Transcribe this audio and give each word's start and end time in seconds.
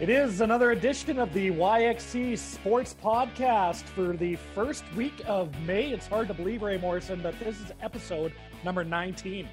It 0.00 0.08
is 0.08 0.40
another 0.40 0.70
edition 0.70 1.18
of 1.18 1.30
the 1.34 1.50
YXE 1.50 2.38
Sports 2.38 2.96
Podcast 3.04 3.82
for 3.82 4.16
the 4.16 4.36
first 4.54 4.82
week 4.96 5.12
of 5.26 5.54
May. 5.66 5.90
It's 5.90 6.06
hard 6.06 6.26
to 6.28 6.32
believe, 6.32 6.62
Wray 6.62 6.78
Morrison, 6.78 7.22
that 7.22 7.38
this 7.38 7.60
is 7.60 7.70
episode 7.82 8.32
number 8.64 8.82
19. 8.82 9.46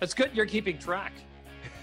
That's 0.00 0.14
good 0.14 0.30
you're 0.32 0.46
keeping 0.46 0.78
track. 0.78 1.12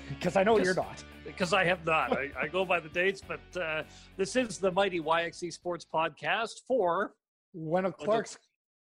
Because 0.09 0.35
I 0.35 0.41
know 0.41 0.57
you're 0.57 0.73
not. 0.73 1.03
Because 1.23 1.53
I 1.53 1.63
have 1.65 1.85
not. 1.85 2.17
I, 2.17 2.31
I, 2.41 2.47
go 2.47 2.65
by 2.65 2.79
the 2.79 2.89
dates, 2.89 3.21
but 3.21 3.61
uh, 3.61 3.83
this 4.17 4.35
is 4.35 4.57
the 4.57 4.71
mighty 4.71 4.99
YXE 4.99 5.53
Sports 5.53 5.85
Podcast 5.85 6.61
for 6.67 7.13
Wendel 7.53 7.91
Clark's 7.91 8.39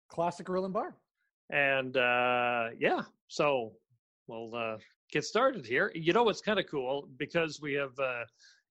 Classic 0.09 0.47
Grill 0.47 0.67
and 0.67 0.73
Bar. 0.73 0.95
And 1.51 1.97
uh, 1.97 2.69
yeah, 2.79 3.03
so 3.27 3.73
we'll 4.29 4.55
uh, 4.55 4.77
get 5.11 5.25
started 5.25 5.67
here. 5.67 5.91
You 5.97 6.13
know 6.13 6.23
what's 6.23 6.41
kind 6.41 6.61
of 6.61 6.67
cool? 6.69 7.09
Because 7.17 7.61
we 7.61 7.73
have 7.75 7.99
uh, 7.99 8.23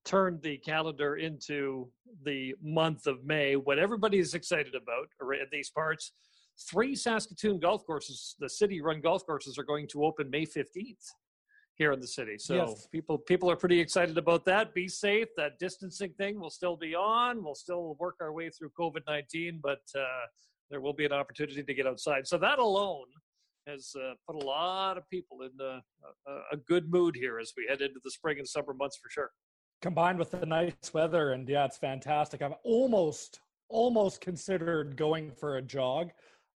turned 0.05 0.41
the 0.41 0.57
calendar 0.57 1.17
into 1.17 1.89
the 2.23 2.55
month 2.61 3.07
of 3.07 3.25
May, 3.25 3.55
what 3.55 3.79
everybody 3.79 4.19
is 4.19 4.33
excited 4.33 4.75
about 4.75 5.09
in 5.33 5.47
these 5.51 5.69
parts. 5.69 6.13
Three 6.69 6.95
Saskatoon 6.95 7.59
golf 7.59 7.85
courses, 7.85 8.35
the 8.39 8.49
city 8.49 8.81
run 8.81 9.01
golf 9.01 9.25
courses, 9.25 9.57
are 9.57 9.63
going 9.63 9.87
to 9.89 10.05
open 10.05 10.29
May 10.29 10.45
15th 10.45 11.05
here 11.75 11.91
in 11.91 11.99
the 11.99 12.07
city. 12.07 12.37
So 12.37 12.55
yes. 12.55 12.87
people 12.89 13.17
people 13.17 13.51
are 13.51 13.57
pretty 13.57 13.79
excited 13.79 14.17
about 14.17 14.45
that. 14.45 14.73
Be 14.73 14.87
safe. 14.87 15.27
That 15.35 15.59
distancing 15.59 16.13
thing 16.13 16.39
will 16.39 16.49
still 16.49 16.77
be 16.77 16.95
on. 16.95 17.43
We'll 17.43 17.55
still 17.55 17.97
work 17.99 18.15
our 18.21 18.31
way 18.31 18.49
through 18.49 18.69
COVID 18.79 19.01
nineteen, 19.05 19.59
but 19.61 19.81
uh, 19.97 20.25
there 20.71 20.79
will 20.79 20.93
be 20.93 21.03
an 21.03 21.11
opportunity 21.11 21.61
to 21.61 21.73
get 21.73 21.85
outside. 21.85 22.25
So 22.27 22.37
that 22.37 22.59
alone 22.59 23.07
has 23.67 23.91
uh, 23.99 24.13
put 24.25 24.41
a 24.41 24.45
lot 24.45 24.97
of 24.97 25.09
people 25.09 25.41
in 25.41 25.51
uh, 25.59 25.79
a, 26.27 26.31
a 26.53 26.57
good 26.65 26.89
mood 26.89 27.15
here 27.15 27.39
as 27.39 27.51
we 27.57 27.65
head 27.67 27.81
into 27.81 27.99
the 28.05 28.11
spring 28.11 28.37
and 28.37 28.47
summer 28.47 28.73
months 28.73 28.97
for 29.01 29.09
sure 29.09 29.31
combined 29.81 30.19
with 30.19 30.31
the 30.31 30.45
nice 30.45 30.73
weather 30.93 31.31
and 31.33 31.47
yeah 31.47 31.65
it's 31.65 31.77
fantastic. 31.77 32.41
I've 32.41 32.53
almost 32.63 33.39
almost 33.69 34.21
considered 34.21 34.95
going 34.95 35.31
for 35.31 35.57
a 35.57 35.61
jog 35.61 36.11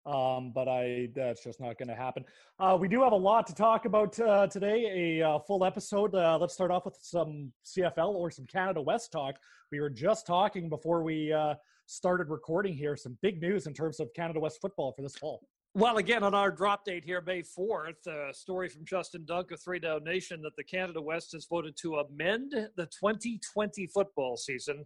um, 0.06 0.52
but 0.54 0.68
i 0.68 1.10
that's 1.16 1.44
just 1.44 1.60
not 1.60 1.78
going 1.78 1.88
to 1.88 1.96
happen. 1.96 2.24
Uh, 2.60 2.78
we 2.80 2.88
do 2.88 3.02
have 3.04 3.12
a 3.12 3.18
lot 3.18 3.46
to 3.48 3.54
talk 3.54 3.86
about 3.86 4.20
uh, 4.20 4.48
today 4.48 5.20
a 5.20 5.28
uh, 5.28 5.40
full 5.40 5.64
episode. 5.64 6.16
Uh, 6.16 6.38
let's 6.40 6.54
start 6.54 6.72
off 6.72 6.86
with 6.86 6.98
some 7.02 7.52
cfl 7.66 8.14
or 8.14 8.32
some 8.32 8.46
canada 8.46 8.82
west 8.82 9.12
talk. 9.12 9.36
We 9.72 9.80
were 9.80 9.90
just 9.90 10.26
talking 10.26 10.70
before 10.70 11.04
we 11.04 11.32
uh, 11.32 11.56
started 11.86 12.30
recording 12.30 12.74
here 12.74 12.96
some 12.96 13.18
big 13.22 13.42
news 13.42 13.68
in 13.68 13.74
terms 13.74 14.00
of 14.00 14.14
canada 14.16 14.40
west 14.40 14.60
football 14.62 14.94
for 14.94 15.02
this 15.02 15.16
fall 15.18 15.42
well, 15.76 15.98
again, 15.98 16.24
on 16.24 16.34
our 16.34 16.52
drop 16.52 16.84
date 16.84 17.06
here, 17.06 17.22
May 17.22 17.42
4th, 17.42 18.08
a 18.08 18.34
story 18.34 18.70
from 18.70 18.86
Justin 18.86 19.24
Dunk 19.26 19.52
of 19.52 19.62
Three 19.62 19.80
Down 19.80 20.04
Nation 20.04 20.42
that 20.42 20.56
the 20.58 20.64
Canada 20.64 21.02
West 21.02 21.34
has 21.34 21.46
voted 21.50 21.78
to 21.82 21.96
amend 21.98 22.52
the 22.52 22.86
2020 22.86 23.88
football 23.88 24.36
season 24.36 24.86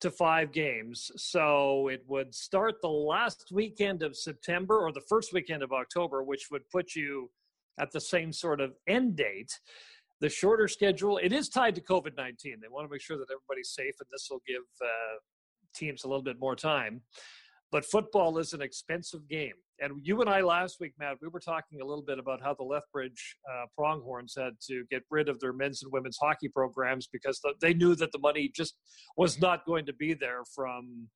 to 0.00 0.10
five 0.10 0.52
games. 0.52 1.10
So 1.16 1.88
it 1.88 2.02
would 2.06 2.34
start 2.34 2.76
the 2.82 2.88
last 2.88 3.50
weekend 3.52 4.02
of 4.02 4.16
September 4.16 4.78
or 4.78 4.92
the 4.92 5.02
first 5.08 5.32
weekend 5.32 5.62
of 5.62 5.72
October, 5.72 6.22
which 6.22 6.48
would 6.50 6.68
put 6.70 6.94
you 6.94 7.30
at 7.78 7.92
the 7.92 8.00
same 8.00 8.32
sort 8.32 8.60
of 8.60 8.74
end 8.88 9.16
date. 9.16 9.58
The 10.20 10.28
shorter 10.28 10.66
schedule, 10.66 11.18
it 11.18 11.32
is 11.32 11.48
tied 11.48 11.76
to 11.76 11.80
COVID 11.80 12.16
19. 12.16 12.56
They 12.60 12.68
want 12.68 12.86
to 12.86 12.90
make 12.90 13.00
sure 13.00 13.18
that 13.18 13.26
everybody's 13.30 13.70
safe, 13.70 13.94
and 14.00 14.08
this 14.10 14.26
will 14.28 14.42
give 14.46 14.62
uh, 14.82 15.18
teams 15.74 16.02
a 16.02 16.08
little 16.08 16.24
bit 16.24 16.40
more 16.40 16.56
time. 16.56 17.02
But 17.70 17.84
football 17.84 18.38
is 18.38 18.52
an 18.52 18.62
expensive 18.62 19.28
game. 19.28 19.54
And 19.80 19.92
you 20.02 20.20
and 20.20 20.28
I 20.28 20.40
last 20.40 20.80
week, 20.80 20.92
Matt, 20.98 21.18
we 21.22 21.28
were 21.28 21.40
talking 21.40 21.80
a 21.80 21.84
little 21.84 22.02
bit 22.02 22.18
about 22.18 22.42
how 22.42 22.52
the 22.52 22.64
Lethbridge 22.64 23.36
uh, 23.48 23.66
Pronghorns 23.76 24.34
had 24.36 24.54
to 24.66 24.84
get 24.90 25.02
rid 25.10 25.28
of 25.28 25.38
their 25.38 25.52
men's 25.52 25.82
and 25.82 25.92
women's 25.92 26.18
hockey 26.20 26.48
programs 26.48 27.06
because 27.06 27.40
the, 27.40 27.54
they 27.60 27.74
knew 27.74 27.94
that 27.94 28.10
the 28.10 28.18
money 28.18 28.50
just 28.54 28.74
was 29.16 29.40
not 29.40 29.64
going 29.66 29.86
to 29.86 29.92
be 29.92 30.14
there 30.14 30.42
from 30.54 31.08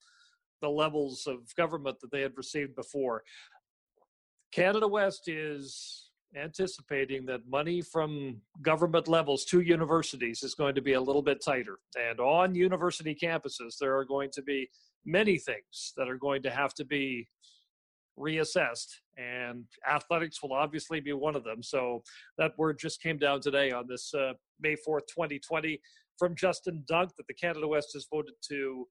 the 0.61 0.69
levels 0.69 1.27
of 1.27 1.39
government 1.57 1.99
that 2.01 2.13
they 2.13 2.21
had 2.21 2.37
received 2.37 2.77
before. 2.77 3.25
Canada 4.53 4.87
West 4.87 5.28
is 5.28 6.11
anticipating 6.37 7.27
that 7.27 7.41
money 7.49 7.83
from 7.83 8.41
government 8.62 9.09
levels 9.09 9.45
to 9.45 9.61
universities 9.61 10.43
is 10.43 10.55
going 10.55 10.75
to 10.75 10.81
be 10.81 10.95
a 10.95 11.01
little 11.01 11.21
bit 11.21 11.43
tighter. 11.45 11.78
And 11.97 12.21
on 12.21 12.55
university 12.55 13.15
campuses, 13.15 13.77
there 13.81 13.97
are 13.97 14.05
going 14.05 14.31
to 14.34 14.43
be 14.43 14.71
many 15.05 15.37
things 15.37 15.93
that 15.97 16.09
are 16.09 16.17
going 16.17 16.43
to 16.43 16.51
have 16.51 16.75
to 16.75 16.84
be 16.84 17.28
reassessed 18.19 18.89
and 19.17 19.65
athletics 19.91 20.43
will 20.43 20.53
obviously 20.53 21.00
be 21.00 21.12
one 21.12 21.34
of 21.34 21.45
them 21.45 21.62
so 21.62 22.03
that 22.39 22.53
word 22.59 22.78
just 22.78 23.03
came 23.03 23.19
down 23.19 23.41
today 23.41 23.71
on 23.71 23.87
this 23.89 24.12
uh, 24.15 24.33
may 24.61 24.75
4th 24.75 25.06
2020 25.09 25.81
from 26.19 26.34
justin 26.37 26.83
dunk 26.87 27.11
that 27.17 27.27
the 27.27 27.34
canada 27.34 27.67
west 27.67 27.91
has 27.95 28.06
voted 28.12 28.34
to 28.47 28.87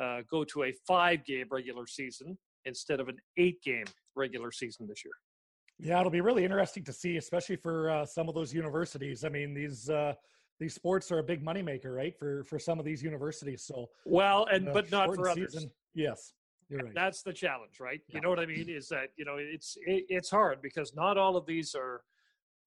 uh, 0.00 0.18
go 0.30 0.44
to 0.44 0.64
a 0.64 0.72
five 0.86 1.24
game 1.24 1.46
regular 1.50 1.86
season 1.86 2.36
instead 2.64 3.00
of 3.00 3.08
an 3.08 3.16
eight 3.38 3.62
game 3.62 3.86
regular 4.16 4.50
season 4.50 4.86
this 4.88 5.04
year 5.04 5.14
yeah 5.78 6.00
it'll 6.00 6.10
be 6.10 6.20
really 6.20 6.44
interesting 6.44 6.82
to 6.82 6.92
see 6.92 7.16
especially 7.16 7.56
for 7.56 7.90
uh, 7.90 8.04
some 8.04 8.28
of 8.28 8.34
those 8.34 8.52
universities 8.52 9.24
i 9.24 9.28
mean 9.28 9.54
these 9.54 9.88
uh, 9.88 10.12
these 10.58 10.74
sports 10.74 11.12
are 11.12 11.18
a 11.18 11.22
big 11.22 11.44
moneymaker, 11.44 11.94
right? 11.94 12.16
For 12.18 12.44
for 12.44 12.58
some 12.58 12.78
of 12.78 12.84
these 12.84 13.02
universities. 13.02 13.62
So 13.62 13.90
well, 14.04 14.46
and 14.50 14.72
but 14.72 14.90
not 14.90 15.14
for 15.14 15.28
others. 15.28 15.52
Season, 15.52 15.70
yes, 15.94 16.32
you're 16.68 16.80
right. 16.80 16.94
That's 16.94 17.22
the 17.22 17.32
challenge, 17.32 17.80
right? 17.80 18.00
Yeah. 18.08 18.16
You 18.16 18.20
know 18.22 18.30
what 18.30 18.40
I 18.40 18.46
mean? 18.46 18.68
Is 18.68 18.88
that 18.88 19.08
you 19.16 19.24
know 19.24 19.36
it's 19.38 19.76
it, 19.86 20.04
it's 20.08 20.30
hard 20.30 20.60
because 20.62 20.94
not 20.94 21.16
all 21.16 21.36
of 21.36 21.46
these 21.46 21.74
are 21.74 22.02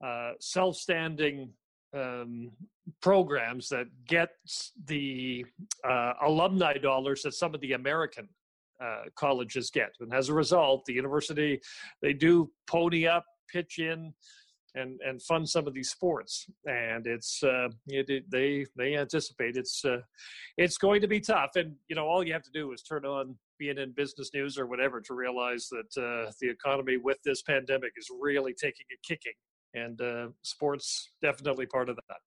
uh, 0.05 0.33
self-standing 0.39 1.49
um, 1.93 2.51
programs 3.01 3.67
that 3.69 3.87
get 4.07 4.29
the 4.85 5.45
uh, 5.87 6.13
alumni 6.25 6.77
dollars 6.77 7.23
that 7.23 7.33
some 7.33 7.53
of 7.53 7.61
the 7.61 7.73
American 7.73 8.29
uh, 8.81 9.03
colleges 9.15 9.69
get, 9.69 9.91
and 9.99 10.13
as 10.13 10.29
a 10.29 10.33
result, 10.33 10.85
the 10.85 10.93
university 10.93 11.59
they 12.01 12.13
do 12.13 12.49
pony 12.67 13.05
up, 13.05 13.25
pitch 13.51 13.79
in 13.79 14.13
and 14.75 14.99
and 15.05 15.21
fund 15.21 15.47
some 15.47 15.67
of 15.67 15.73
these 15.73 15.89
sports. 15.89 16.47
And 16.65 17.05
it's 17.07 17.43
uh, 17.43 17.69
it, 17.87 18.29
they 18.29 18.65
they 18.75 18.95
anticipate 18.95 19.55
it's 19.57 19.83
uh, 19.85 19.99
it's 20.57 20.77
going 20.77 21.01
to 21.01 21.07
be 21.07 21.19
tough. 21.19 21.51
And 21.55 21.75
you 21.87 21.95
know, 21.95 22.05
all 22.05 22.23
you 22.23 22.33
have 22.33 22.43
to 22.43 22.51
do 22.51 22.71
is 22.71 22.81
turn 22.81 23.05
on 23.05 23.35
BNN 23.61 23.95
Business 23.95 24.31
News 24.33 24.57
or 24.57 24.65
whatever 24.65 25.01
to 25.01 25.13
realize 25.13 25.67
that 25.69 26.01
uh, 26.01 26.31
the 26.41 26.49
economy 26.49 26.97
with 26.97 27.17
this 27.23 27.41
pandemic 27.41 27.91
is 27.97 28.09
really 28.19 28.53
taking 28.53 28.85
a 28.91 29.07
kicking, 29.07 29.33
and 29.73 29.99
uh, 30.01 30.27
sports 30.43 31.11
definitely 31.21 31.65
part 31.65 31.89
of 31.89 31.95
that. 31.95 32.17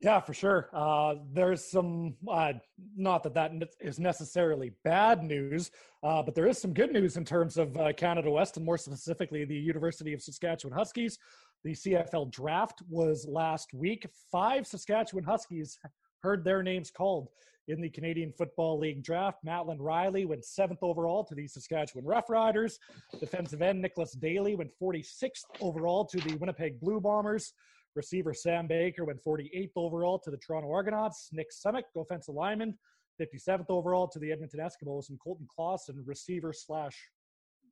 Yeah, 0.00 0.18
for 0.18 0.32
sure. 0.32 0.70
Uh, 0.72 1.16
there's 1.30 1.62
some, 1.62 2.14
uh, 2.26 2.54
not 2.96 3.22
that 3.24 3.34
that 3.34 3.52
is 3.80 3.98
necessarily 3.98 4.72
bad 4.82 5.22
news, 5.22 5.70
uh, 6.02 6.22
but 6.22 6.34
there 6.34 6.46
is 6.46 6.56
some 6.58 6.72
good 6.72 6.90
news 6.90 7.18
in 7.18 7.24
terms 7.24 7.58
of 7.58 7.76
uh, 7.76 7.92
Canada 7.92 8.30
West 8.30 8.56
and 8.56 8.64
more 8.64 8.78
specifically 8.78 9.44
the 9.44 9.54
University 9.54 10.14
of 10.14 10.22
Saskatchewan 10.22 10.74
Huskies. 10.74 11.18
The 11.64 11.72
CFL 11.72 12.30
draft 12.30 12.82
was 12.88 13.26
last 13.28 13.74
week. 13.74 14.06
Five 14.32 14.66
Saskatchewan 14.66 15.24
Huskies 15.24 15.78
heard 16.22 16.42
their 16.42 16.62
names 16.62 16.90
called 16.90 17.28
in 17.68 17.80
the 17.80 17.90
Canadian 17.90 18.32
Football 18.32 18.78
League 18.78 19.02
draft. 19.02 19.38
Mattland 19.44 19.80
Riley 19.80 20.24
went 20.24 20.44
seventh 20.44 20.80
overall 20.82 21.22
to 21.24 21.34
the 21.34 21.46
Saskatchewan 21.46 22.04
Roughriders. 22.04 22.78
Defensive 23.18 23.62
end 23.62 23.80
Nicholas 23.80 24.12
Daly 24.12 24.54
went 24.54 24.70
46th 24.82 25.44
overall 25.60 26.04
to 26.06 26.18
the 26.20 26.36
Winnipeg 26.36 26.80
Blue 26.80 27.00
Bombers. 27.00 27.52
Receiver 27.94 28.32
Sam 28.32 28.66
Baker 28.66 29.04
went 29.04 29.22
48th 29.22 29.72
overall 29.76 30.18
to 30.20 30.30
the 30.30 30.38
Toronto 30.38 30.72
Argonauts. 30.72 31.28
Nick 31.32 31.52
Semick, 31.52 31.86
offensive 31.96 32.34
lineman, 32.34 32.76
57th 33.20 33.66
overall 33.68 34.08
to 34.08 34.18
the 34.18 34.32
Edmonton 34.32 34.60
Eskimos. 34.60 35.10
And 35.10 35.18
Colton 35.20 35.46
Clausen, 35.54 36.02
receiver 36.06 36.52
slash 36.52 36.96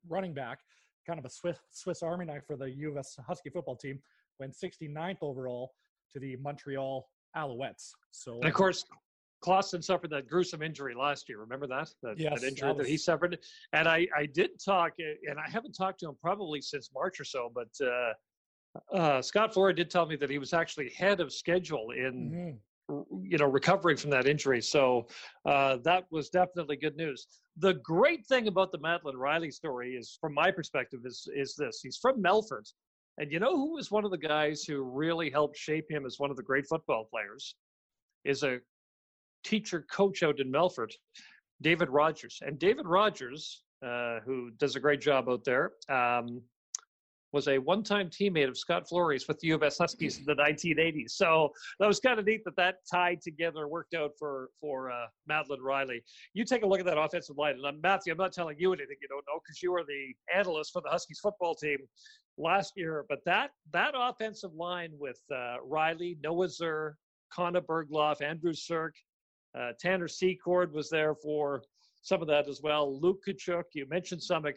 running 0.08 0.34
back, 0.34 0.58
kind 1.08 1.18
of 1.18 1.24
a 1.24 1.30
Swiss, 1.30 1.58
Swiss 1.70 2.02
Army 2.02 2.26
knife 2.26 2.42
for 2.46 2.56
the 2.56 2.70
U.S. 2.70 3.16
Husky 3.26 3.50
football 3.50 3.76
team, 3.76 3.98
went 4.38 4.54
69th 4.54 5.18
overall 5.22 5.72
to 6.12 6.20
the 6.20 6.36
Montreal 6.36 7.08
Alouettes. 7.36 7.90
So, 8.10 8.34
and 8.34 8.44
of 8.44 8.52
course, 8.52 8.84
Clausen 9.40 9.82
suffered 9.82 10.10
that 10.10 10.28
gruesome 10.28 10.62
injury 10.62 10.94
last 10.94 11.28
year. 11.28 11.38
Remember 11.38 11.66
that? 11.66 11.90
That, 12.02 12.18
yes, 12.18 12.40
that 12.40 12.46
injury 12.46 12.68
that, 12.68 12.76
was... 12.76 12.86
that, 12.86 12.90
he 12.90 12.96
suffered. 12.98 13.38
And 13.72 13.88
I, 13.88 14.06
I 14.16 14.26
did 14.26 14.50
talk, 14.62 14.92
and 14.98 15.38
I 15.38 15.48
haven't 15.48 15.72
talked 15.72 16.00
to 16.00 16.08
him 16.08 16.16
probably 16.20 16.60
since 16.60 16.90
March 16.94 17.18
or 17.18 17.24
so, 17.24 17.50
but 17.54 17.68
uh, 17.86 18.12
uh, 18.96 19.22
Scott 19.22 19.54
Flory 19.54 19.74
did 19.74 19.90
tell 19.90 20.06
me 20.06 20.16
that 20.16 20.28
he 20.28 20.38
was 20.38 20.52
actually 20.52 20.88
ahead 20.88 21.20
of 21.20 21.32
schedule 21.32 21.92
in. 21.92 22.58
You 22.88 23.38
know 23.38 23.46
recovering 23.46 23.96
from 23.96 24.10
that 24.10 24.26
injury. 24.26 24.62
So 24.62 25.06
uh, 25.44 25.78
that 25.84 26.04
was 26.10 26.30
definitely 26.30 26.76
good 26.76 26.96
news. 26.96 27.26
The 27.58 27.74
great 27.74 28.26
thing 28.26 28.48
about 28.48 28.72
the 28.72 28.78
Mattland 28.78 29.18
Riley 29.18 29.50
story 29.50 29.94
is 29.94 30.16
from 30.20 30.34
my 30.34 30.50
perspective 30.50 31.00
is 31.04 31.28
is 31.34 31.54
this. 31.54 31.80
He's 31.82 31.98
from 31.98 32.22
melfort 32.22 32.70
and 33.18 33.32
you 33.32 33.40
know 33.40 33.56
who 33.56 33.74
was 33.74 33.90
one 33.90 34.04
of 34.04 34.10
the 34.10 34.18
guys 34.18 34.62
who 34.62 34.82
really 34.82 35.30
helped 35.30 35.56
shape 35.56 35.90
him 35.90 36.06
as 36.06 36.18
one 36.18 36.30
of 36.30 36.36
the 36.36 36.42
great 36.42 36.66
football 36.66 37.08
players? 37.10 37.56
Is 38.24 38.42
a 38.42 38.58
teacher 39.44 39.84
coach 39.90 40.22
out 40.22 40.40
in 40.40 40.50
Melfort, 40.50 40.92
david 41.62 41.88
rogers 41.88 42.38
and 42.42 42.58
david 42.58 42.86
rogers 42.86 43.62
uh, 43.84 44.18
who 44.24 44.50
does 44.58 44.76
a 44.76 44.80
great 44.80 45.00
job 45.00 45.28
out 45.28 45.44
there 45.44 45.72
um, 45.88 46.40
was 47.32 47.48
a 47.48 47.58
one-time 47.58 48.08
teammate 48.08 48.48
of 48.48 48.56
Scott 48.56 48.88
Flory's 48.88 49.28
with 49.28 49.38
the 49.40 49.48
U 49.48 49.54
of 49.54 49.62
S 49.62 49.78
Huskies 49.78 50.18
in 50.18 50.24
the 50.24 50.34
1980s. 50.34 51.10
So 51.10 51.50
that 51.78 51.86
was 51.86 52.00
kind 52.00 52.18
of 52.18 52.26
neat 52.26 52.42
that 52.44 52.56
that 52.56 52.76
tied 52.90 53.20
together, 53.20 53.68
worked 53.68 53.94
out 53.94 54.12
for 54.18 54.50
for 54.60 54.90
uh, 54.90 55.06
Mattland 55.26 55.62
Riley. 55.62 56.02
You 56.34 56.44
take 56.44 56.62
a 56.62 56.66
look 56.66 56.80
at 56.80 56.86
that 56.86 56.98
offensive 56.98 57.36
line, 57.36 57.56
and 57.56 57.66
I'm, 57.66 57.80
Matthew, 57.80 58.12
I'm 58.12 58.18
not 58.18 58.32
telling 58.32 58.56
you 58.58 58.72
anything 58.72 58.96
you 59.00 59.08
don't 59.08 59.24
know 59.28 59.40
because 59.44 59.62
you 59.62 59.72
were 59.72 59.84
the 59.84 60.14
analyst 60.34 60.72
for 60.72 60.82
the 60.82 60.90
Huskies 60.90 61.20
football 61.20 61.54
team 61.54 61.78
last 62.38 62.72
year. 62.76 63.04
But 63.08 63.20
that 63.26 63.50
that 63.72 63.94
offensive 63.96 64.54
line 64.54 64.92
with 64.98 65.20
uh, 65.34 65.56
Riley, 65.62 66.16
Noah 66.22 66.48
Zur, 66.48 66.96
Connor 67.32 67.60
Bergloff, 67.60 68.22
Andrew 68.22 68.54
Sirk, 68.54 68.94
uh, 69.58 69.72
Tanner 69.78 70.08
Secord 70.08 70.72
was 70.72 70.88
there 70.88 71.14
for 71.14 71.62
some 72.02 72.22
of 72.22 72.28
that 72.28 72.48
as 72.48 72.60
well. 72.62 73.00
Luke 73.00 73.20
Kachuk, 73.26 73.64
you 73.74 73.86
mentioned 73.88 74.20
Summick 74.20 74.54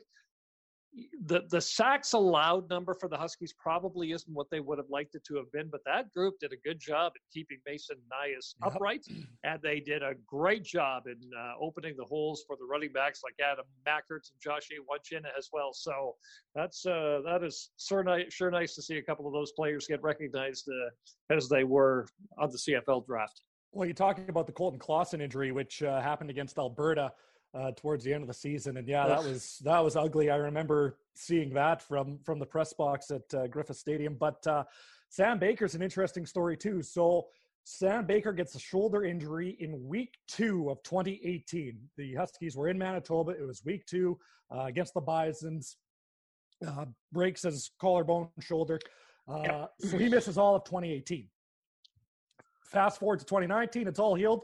the 1.25 1.41
the 1.49 1.61
sacks 1.61 2.13
allowed 2.13 2.69
number 2.69 2.93
for 2.93 3.07
the 3.07 3.17
Huskies 3.17 3.53
probably 3.57 4.11
isn't 4.11 4.33
what 4.33 4.47
they 4.51 4.59
would 4.59 4.77
have 4.77 4.89
liked 4.89 5.15
it 5.15 5.23
to 5.25 5.35
have 5.38 5.51
been, 5.51 5.69
but 5.71 5.81
that 5.85 6.11
group 6.11 6.35
did 6.39 6.51
a 6.51 6.57
good 6.67 6.79
job 6.79 7.13
at 7.15 7.21
keeping 7.33 7.59
Mason 7.65 7.97
Nyhus 8.11 8.55
yep. 8.63 8.75
upright, 8.75 9.05
and 9.43 9.59
they 9.61 9.79
did 9.79 10.03
a 10.03 10.13
great 10.27 10.63
job 10.63 11.03
in 11.07 11.17
uh, 11.38 11.53
opening 11.61 11.95
the 11.97 12.03
holes 12.03 12.43
for 12.45 12.57
the 12.57 12.65
running 12.65 12.91
backs 12.91 13.21
like 13.23 13.35
Adam 13.41 13.65
Machart 13.88 14.29
and 14.29 14.41
Josh 14.41 14.69
Wachina 14.89 15.29
as 15.38 15.49
well. 15.53 15.71
So 15.73 16.15
that's 16.55 16.85
uh, 16.85 17.21
that 17.25 17.43
is 17.43 17.69
sure 17.77 18.03
nice, 18.03 18.33
sure 18.33 18.51
nice 18.51 18.75
to 18.75 18.81
see 18.81 18.97
a 18.97 19.03
couple 19.03 19.27
of 19.27 19.33
those 19.33 19.53
players 19.53 19.88
get 19.88 20.01
recognized 20.03 20.67
uh, 20.69 21.35
as 21.35 21.47
they 21.47 21.63
were 21.63 22.07
on 22.38 22.49
the 22.51 22.57
CFL 22.57 23.05
draft. 23.05 23.41
Well, 23.71 23.85
you're 23.85 23.93
talking 23.93 24.27
about 24.27 24.47
the 24.47 24.51
Colton 24.51 24.79
Clausen 24.79 25.21
injury, 25.21 25.53
which 25.53 25.81
uh, 25.81 26.01
happened 26.01 26.29
against 26.29 26.57
Alberta 26.57 27.13
uh, 27.53 27.71
towards 27.75 28.03
the 28.03 28.13
end 28.13 28.21
of 28.21 28.27
the 28.27 28.33
season. 28.33 28.77
And 28.77 28.88
yeah, 28.88 29.07
that 29.07 29.24
was 29.24 29.62
that 29.63 29.83
was 29.83 29.95
ugly. 29.95 30.30
I 30.30 30.38
remember 30.38 30.98
seeing 31.15 31.53
that 31.53 31.81
from 31.81 32.19
from 32.19 32.39
the 32.39 32.45
press 32.45 32.74
box 32.74 33.12
at 33.12 33.33
uh, 33.33 33.48
Griffith 33.48 33.77
Stadium. 33.77 34.15
But 34.19 34.45
uh, 34.48 34.63
Sam 35.09 35.39
Baker's 35.39 35.75
an 35.75 35.81
interesting 35.81 36.25
story 36.25 36.56
too. 36.56 36.81
So 36.81 37.27
Sam 37.63 38.06
Baker 38.06 38.33
gets 38.33 38.56
a 38.56 38.59
shoulder 38.59 39.03
injury 39.03 39.57
in 39.59 39.88
week 39.88 40.18
two 40.27 40.69
of 40.69 40.81
2018. 40.83 41.77
The 41.98 42.15
Huskies 42.15 42.56
were 42.56 42.69
in 42.69 42.77
Manitoba. 42.77 43.31
It 43.31 43.45
was 43.45 43.63
week 43.65 43.86
two 43.86 44.18
uh, 44.53 44.63
against 44.63 44.94
the 44.94 45.01
Bisons. 45.01 45.77
Uh, 46.65 46.86
breaks 47.12 47.42
his 47.42 47.71
collarbone 47.80 48.30
shoulder. 48.39 48.80
Uh, 49.27 49.65
so 49.80 49.98
he 49.98 50.07
misses 50.09 50.38
all 50.38 50.56
of 50.56 50.63
2018. 50.63 51.27
Fast 52.63 53.00
forward 53.00 53.19
to 53.19 53.25
2019, 53.25 53.88
it's 53.88 54.00
all 54.00 54.13
healed 54.13 54.44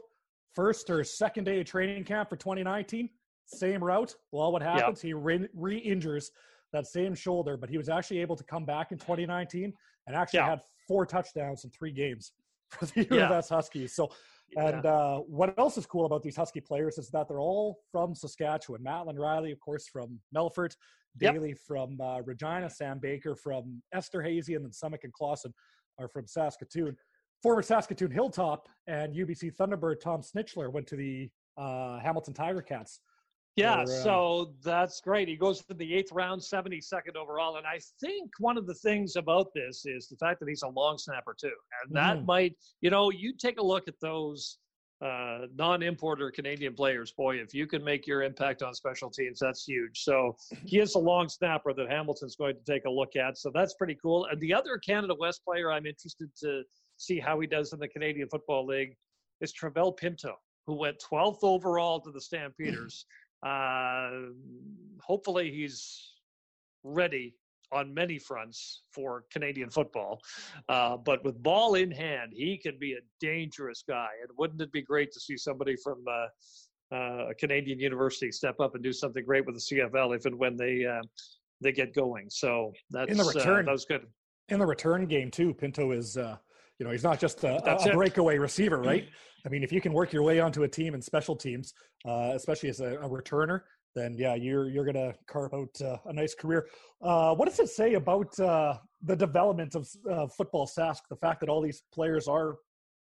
first 0.58 0.90
or 0.90 1.04
second 1.04 1.44
day 1.44 1.60
of 1.60 1.66
training 1.66 2.02
camp 2.02 2.28
for 2.28 2.34
2019, 2.34 3.08
same 3.46 3.82
route. 3.82 4.16
Well, 4.32 4.50
what 4.50 4.60
happens? 4.60 5.00
He 5.00 5.12
re 5.14 5.78
injures 5.78 6.32
that 6.72 6.84
same 6.88 7.14
shoulder, 7.14 7.56
but 7.56 7.70
he 7.70 7.78
was 7.78 7.88
actually 7.88 8.18
able 8.18 8.34
to 8.34 8.42
come 8.42 8.64
back 8.64 8.90
in 8.90 8.98
2019 8.98 9.72
and 10.08 10.16
actually 10.16 10.40
had 10.40 10.60
four 10.88 11.06
touchdowns 11.06 11.62
in 11.62 11.70
three 11.70 11.92
games 11.92 12.32
for 12.70 12.86
the 12.86 13.06
U 13.08 13.20
of 13.20 13.30
S 13.30 13.48
Huskies. 13.48 13.94
So, 13.94 14.10
and 14.56 14.84
uh, 14.84 15.18
what 15.18 15.56
else 15.58 15.78
is 15.78 15.86
cool 15.86 16.06
about 16.06 16.24
these 16.24 16.34
Husky 16.34 16.60
players 16.60 16.98
is 16.98 17.08
that 17.10 17.28
they're 17.28 17.38
all 17.38 17.78
from 17.92 18.16
Saskatchewan. 18.16 18.82
Mattland 18.82 19.20
Riley, 19.20 19.52
of 19.52 19.60
course, 19.60 19.86
from 19.86 20.18
Melfort, 20.36 20.74
Daly 21.18 21.50
yep. 21.50 21.58
from 21.64 22.00
uh, 22.00 22.20
Regina, 22.22 22.68
Sam 22.68 22.98
Baker 22.98 23.36
from 23.36 23.80
Esterhazy, 23.94 24.56
and 24.56 24.64
then 24.64 24.72
Summick 24.72 25.04
and 25.04 25.12
Clausen 25.12 25.54
are 26.00 26.08
from 26.08 26.26
Saskatoon 26.26 26.96
former 27.42 27.62
Saskatoon 27.62 28.10
Hilltop 28.10 28.68
and 28.86 29.14
UBC 29.14 29.54
Thunderbird 29.56 30.00
Tom 30.00 30.22
Snitchler 30.22 30.72
went 30.72 30.86
to 30.88 30.96
the 30.96 31.30
uh, 31.56 31.98
Hamilton 32.00 32.34
Tiger 32.34 32.62
Cats. 32.62 33.00
Yeah, 33.56 33.80
uh, 33.80 33.86
so 33.86 34.54
that's 34.62 35.00
great. 35.00 35.26
He 35.26 35.36
goes 35.36 35.64
to 35.64 35.74
the 35.74 35.94
eighth 35.94 36.12
round, 36.12 36.40
72nd 36.40 37.16
overall. 37.16 37.56
And 37.56 37.66
I 37.66 37.80
think 38.00 38.30
one 38.38 38.56
of 38.56 38.66
the 38.66 38.74
things 38.74 39.16
about 39.16 39.48
this 39.52 39.84
is 39.84 40.06
the 40.06 40.16
fact 40.16 40.38
that 40.40 40.48
he's 40.48 40.62
a 40.62 40.68
long 40.68 40.96
snapper, 40.96 41.34
too. 41.38 41.50
And 41.84 41.96
that 41.96 42.18
mm. 42.18 42.26
might, 42.26 42.54
you 42.82 42.90
know, 42.90 43.10
you 43.10 43.32
take 43.36 43.58
a 43.58 43.64
look 43.64 43.88
at 43.88 43.94
those 44.00 44.58
uh, 45.04 45.46
non 45.56 45.82
importer 45.82 46.30
Canadian 46.30 46.74
players. 46.74 47.12
Boy, 47.12 47.36
if 47.36 47.52
you 47.52 47.66
can 47.66 47.82
make 47.82 48.06
your 48.06 48.22
impact 48.22 48.62
on 48.62 48.74
special 48.74 49.10
teams, 49.10 49.40
that's 49.40 49.64
huge. 49.64 50.04
So 50.04 50.36
he 50.64 50.78
is 50.78 50.94
a 50.94 51.00
long 51.00 51.28
snapper 51.28 51.72
that 51.72 51.90
Hamilton's 51.90 52.36
going 52.36 52.54
to 52.54 52.72
take 52.72 52.84
a 52.84 52.90
look 52.90 53.16
at. 53.16 53.38
So 53.38 53.50
that's 53.52 53.74
pretty 53.74 53.96
cool. 54.00 54.26
And 54.26 54.40
the 54.40 54.54
other 54.54 54.78
Canada 54.78 55.16
West 55.18 55.44
player 55.44 55.72
I'm 55.72 55.86
interested 55.86 56.30
to 56.42 56.62
see 56.98 57.18
how 57.18 57.40
he 57.40 57.46
does 57.46 57.72
in 57.72 57.78
the 57.78 57.88
Canadian 57.88 58.28
Football 58.28 58.66
League 58.66 58.94
is 59.40 59.52
Travell 59.52 59.92
Pinto, 59.92 60.34
who 60.66 60.74
went 60.74 61.02
12th 61.10 61.38
overall 61.42 62.00
to 62.00 62.10
the 62.10 62.20
Stampeders. 62.20 63.06
Uh, 63.46 64.10
hopefully, 65.00 65.48
he's 65.48 66.14
ready 66.82 67.36
on 67.72 67.92
many 67.94 68.18
fronts 68.18 68.82
for 68.92 69.24
Canadian 69.30 69.70
football. 69.70 70.20
Uh, 70.68 70.96
but 70.96 71.24
with 71.24 71.40
ball 71.42 71.74
in 71.74 71.90
hand, 71.90 72.32
he 72.34 72.58
can 72.58 72.78
be 72.78 72.94
a 72.94 73.00
dangerous 73.20 73.84
guy. 73.86 74.08
And 74.22 74.30
wouldn't 74.38 74.60
it 74.60 74.72
be 74.72 74.82
great 74.82 75.12
to 75.12 75.20
see 75.20 75.36
somebody 75.36 75.76
from 75.76 76.04
uh, 76.08 76.96
uh, 76.96 77.28
a 77.28 77.34
Canadian 77.34 77.78
university 77.78 78.32
step 78.32 78.58
up 78.60 78.74
and 78.74 78.82
do 78.82 78.92
something 78.92 79.24
great 79.24 79.46
with 79.46 79.54
the 79.54 79.76
CFL 79.76 80.16
if 80.16 80.24
and 80.26 80.38
when 80.38 80.56
they 80.56 80.84
uh, 80.84 81.02
they 81.60 81.72
get 81.72 81.94
going? 81.94 82.26
So 82.30 82.72
that's 82.90 83.10
in 83.10 83.18
the 83.18 83.24
uh, 83.24 83.28
return. 83.28 83.66
that 83.66 83.72
was 83.72 83.84
good. 83.84 84.06
In 84.48 84.58
the 84.58 84.66
return 84.66 85.06
game 85.06 85.30
too, 85.30 85.52
Pinto 85.52 85.92
is 85.92 86.16
uh, 86.16 86.38
you 86.78 86.86
know, 86.86 86.92
he's 86.92 87.04
not 87.04 87.18
just 87.18 87.44
a, 87.44 87.56
a 87.64 87.92
breakaway 87.92 88.38
receiver, 88.38 88.80
right? 88.80 89.08
I 89.46 89.48
mean, 89.48 89.62
if 89.62 89.72
you 89.72 89.80
can 89.80 89.92
work 89.92 90.12
your 90.12 90.22
way 90.22 90.40
onto 90.40 90.62
a 90.62 90.68
team 90.68 90.94
in 90.94 91.02
special 91.02 91.36
teams, 91.36 91.74
uh, 92.06 92.32
especially 92.34 92.68
as 92.68 92.80
a, 92.80 92.98
a, 92.98 93.08
returner, 93.08 93.60
then 93.94 94.14
yeah, 94.16 94.34
you're 94.34 94.68
you're 94.68 94.84
gonna 94.84 95.14
carve 95.26 95.54
out 95.54 95.80
uh, 95.80 95.96
a 96.06 96.12
nice 96.12 96.34
career. 96.34 96.66
Uh, 97.02 97.34
what 97.34 97.48
does 97.48 97.58
it 97.58 97.68
say 97.68 97.94
about 97.94 98.38
uh, 98.38 98.74
the 99.02 99.16
development 99.16 99.74
of 99.74 99.88
football 100.34 100.66
Sask? 100.66 101.00
The 101.08 101.16
fact 101.16 101.40
that 101.40 101.48
all 101.48 101.62
these 101.62 101.82
players 101.92 102.28
are 102.28 102.56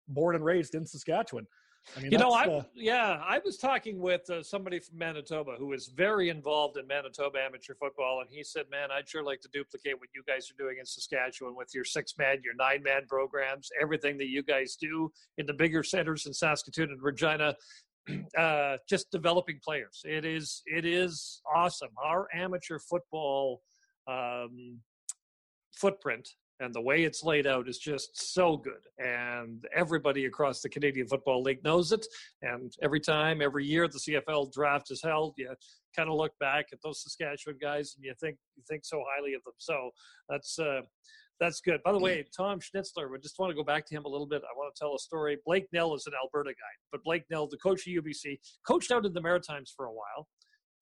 born 0.09 0.35
and 0.35 0.45
raised 0.45 0.75
in 0.75 0.87
Saskatchewan. 0.87 1.47
I 1.97 2.01
mean, 2.01 2.13
you 2.13 2.19
know, 2.19 2.33
I 2.33 2.45
uh, 2.45 2.63
yeah, 2.75 3.21
I 3.27 3.41
was 3.45 3.57
talking 3.57 4.01
with 4.01 4.29
uh, 4.31 4.43
somebody 4.43 4.81
from 4.81 4.99
Manitoba 4.99 5.57
who 5.59 5.73
is 5.73 5.89
very 5.89 6.29
involved 6.29 6.77
in 6.77 6.87
Manitoba 6.87 7.39
amateur 7.39 7.75
football, 7.75 8.21
and 8.21 8.29
he 8.31 8.43
said, 8.43 8.65
"Man, 8.71 8.91
I'd 8.91 9.09
sure 9.09 9.23
like 9.23 9.41
to 9.43 9.49
duplicate 9.53 9.99
what 10.01 10.09
you 10.15 10.23
guys 10.27 10.51
are 10.51 10.63
doing 10.63 10.79
in 10.79 10.87
Saskatchewan 10.87 11.55
with 11.55 11.69
your 11.75 11.85
six 11.85 12.15
man, 12.19 12.41
your 12.45 12.55
nine 12.55 12.83
man 12.83 13.03
programs, 13.09 13.71
everything 13.81 14.19
that 14.19 14.29
you 14.29 14.43
guys 14.43 14.77
do 14.77 15.11
in 15.39 15.47
the 15.47 15.55
bigger 15.55 15.83
centers 15.83 16.27
in 16.27 16.33
Saskatoon 16.33 16.91
and 16.91 17.03
Regina." 17.03 17.55
Uh, 18.37 18.77
just 18.87 19.11
developing 19.11 19.59
players. 19.65 20.03
It 20.05 20.27
is 20.27 20.63
it 20.67 20.85
is 20.85 21.41
awesome. 21.55 21.89
Our 22.05 22.29
amateur 22.35 22.79
football 22.79 23.63
um, 24.07 24.79
footprint 25.75 26.29
and 26.61 26.75
the 26.75 26.81
way 26.81 27.03
it's 27.03 27.25
laid 27.25 27.47
out 27.47 27.69
is 27.69 27.79
just 27.79 28.33
so 28.33 28.57
good. 28.57 28.87
And 28.99 29.65
everybody 29.75 30.27
across 30.27 30.61
the 30.61 30.69
Canadian 30.69 31.07
Football 31.07 31.43
League 31.43 31.65
knows 31.65 31.93
it. 31.93 32.07
And 32.43 32.73
every 32.83 33.01
time, 33.01 33.43
every 33.43 33.65
year, 33.65 33.89
the 33.89 33.99
CFL 33.99 34.53
draft 34.53 34.91
is 34.91 35.03
held, 35.03 35.35
you 35.37 35.53
kind 35.97 36.09
of 36.09 36.17
look 36.17 36.33
back 36.39 36.67
at 36.73 36.79
those 36.83 37.03
Saskatchewan 37.03 37.59
guys 37.61 37.95
and 37.97 38.05
you 38.05 38.15
think 38.21 38.37
you 38.57 38.63
think 38.69 38.85
so 38.85 39.03
highly 39.15 39.35
of 39.35 39.43
them. 39.45 39.55
So 39.59 39.91
that's 40.29 40.59
uh, 40.59 40.83
that's 41.41 41.61
good. 41.61 41.83
By 41.85 41.93
the 41.93 41.99
way, 41.99 42.25
Tom 42.37 42.61
Schnitzler, 42.61 43.11
we 43.11 43.19
just 43.19 43.39
want 43.39 43.51
to 43.51 43.57
go 43.57 43.65
back 43.65 43.87
to 43.87 43.95
him 43.95 44.05
a 44.05 44.09
little 44.09 44.27
bit. 44.27 44.43
I 44.43 44.57
want 44.57 44.75
to 44.75 44.81
tell 44.81 44.95
a 44.95 44.99
story. 44.99 45.39
Blake 45.45 45.67
Nill 45.73 45.95
is 45.95 46.07
an 46.07 46.13
Alberta 46.23 46.51
guy, 46.51 46.75
but 46.93 47.03
Blake 47.03 47.25
Nill, 47.31 47.49
the 47.49 47.57
coach 47.57 47.87
of 47.87 47.93
UBC, 47.93 48.39
coached 48.67 48.93
out 48.93 49.05
in 49.05 49.13
the 49.13 49.21
Maritimes 49.21 49.73
for 49.77 49.87
a 49.87 49.93
while 49.93 50.29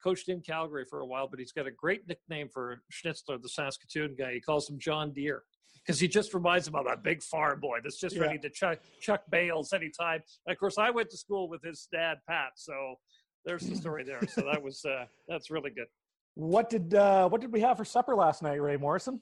coached 0.02 0.29
in 0.29 0.41
Calgary 0.41 0.85
for 0.91 0.99
a 0.99 1.07
while, 1.07 1.29
but 1.29 1.38
he's 1.38 1.52
got 1.52 1.67
a 1.69 1.71
great 1.71 2.09
nickname 2.09 2.49
for 2.52 2.83
Schnitzler, 2.93 3.41
the 3.41 3.49
Saskatoon 3.49 4.17
guy. 4.19 4.33
He 4.33 4.41
calls 4.41 4.69
him 4.69 4.76
John 4.81 5.12
Deere 5.12 5.45
because 5.85 5.99
he 5.99 6.09
just 6.09 6.35
reminds 6.35 6.69
him 6.69 6.75
of 6.75 6.87
a 6.87 6.97
big 6.97 7.23
farm 7.23 7.61
boy 7.61 7.79
that's 7.83 7.99
just 7.99 8.17
yeah. 8.17 8.23
ready 8.23 8.39
to 8.39 8.51
chuck, 8.51 8.79
chuck 9.01 9.23
bales 9.31 9.73
anytime. 9.73 10.23
And 10.47 10.53
of 10.53 10.59
course, 10.59 10.79
I 10.79 10.91
went 10.91 11.11
to 11.11 11.17
school 11.17 11.49
with 11.49 11.62
his 11.62 11.89
dad, 11.93 12.19
Pat. 12.29 12.53
So 12.57 12.97
there's 13.45 13.67
the 13.67 13.77
story 13.77 14.05
there. 14.05 14.21
So 14.29 14.43
that 14.43 14.62
was 14.62 14.85
uh, 14.85 15.07
that's 15.29 15.51
really 15.51 15.71
good. 15.71 15.87
What 16.35 16.71
did 16.71 16.95
uh, 16.95 17.29
what 17.29 17.41
did 17.41 17.53
we 17.53 17.61
have 17.61 17.77
for 17.77 17.85
supper 17.85 18.15
last 18.15 18.43
night, 18.43 18.61
Wray 18.61 18.77
Morrison? 18.77 19.21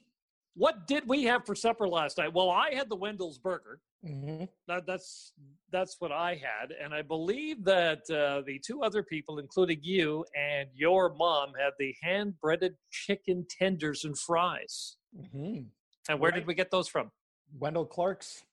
What 0.55 0.85
did 0.85 1.07
we 1.07 1.23
have 1.23 1.45
for 1.45 1.55
supper 1.55 1.87
last 1.87 2.17
night? 2.17 2.33
Well, 2.33 2.49
I 2.49 2.73
had 2.73 2.89
the 2.89 2.95
Wendel's 2.95 3.37
burger. 3.37 3.79
Mm-hmm. 4.05 4.45
That, 4.67 4.85
that's 4.85 5.33
that's 5.71 5.97
what 5.99 6.11
I 6.11 6.31
had, 6.31 6.71
and 6.71 6.93
I 6.93 7.01
believe 7.01 7.63
that 7.65 7.99
uh, 8.09 8.41
the 8.45 8.59
two 8.59 8.81
other 8.81 9.03
people, 9.03 9.39
including 9.39 9.79
you 9.81 10.25
and 10.35 10.67
your 10.73 11.13
mom, 11.13 11.53
had 11.57 11.73
the 11.79 11.95
hand 12.01 12.33
breaded 12.41 12.75
chicken 12.89 13.45
tenders 13.49 14.03
and 14.03 14.17
fries. 14.17 14.97
Mm-hmm. 15.17 15.61
And 16.09 16.19
where 16.19 16.31
right. 16.31 16.39
did 16.39 16.47
we 16.47 16.53
get 16.53 16.71
those 16.71 16.87
from? 16.87 17.11
Wendel 17.59 17.85
Clark's 17.85 18.43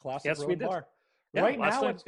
Classic 0.00 0.26
yes, 0.26 0.38
Grill 0.38 0.48
we 0.48 0.54
did. 0.56 0.68
Bar. 0.68 0.86
Yeah, 1.32 1.42
right 1.42 1.58
now, 1.58 1.88
at, 1.88 2.02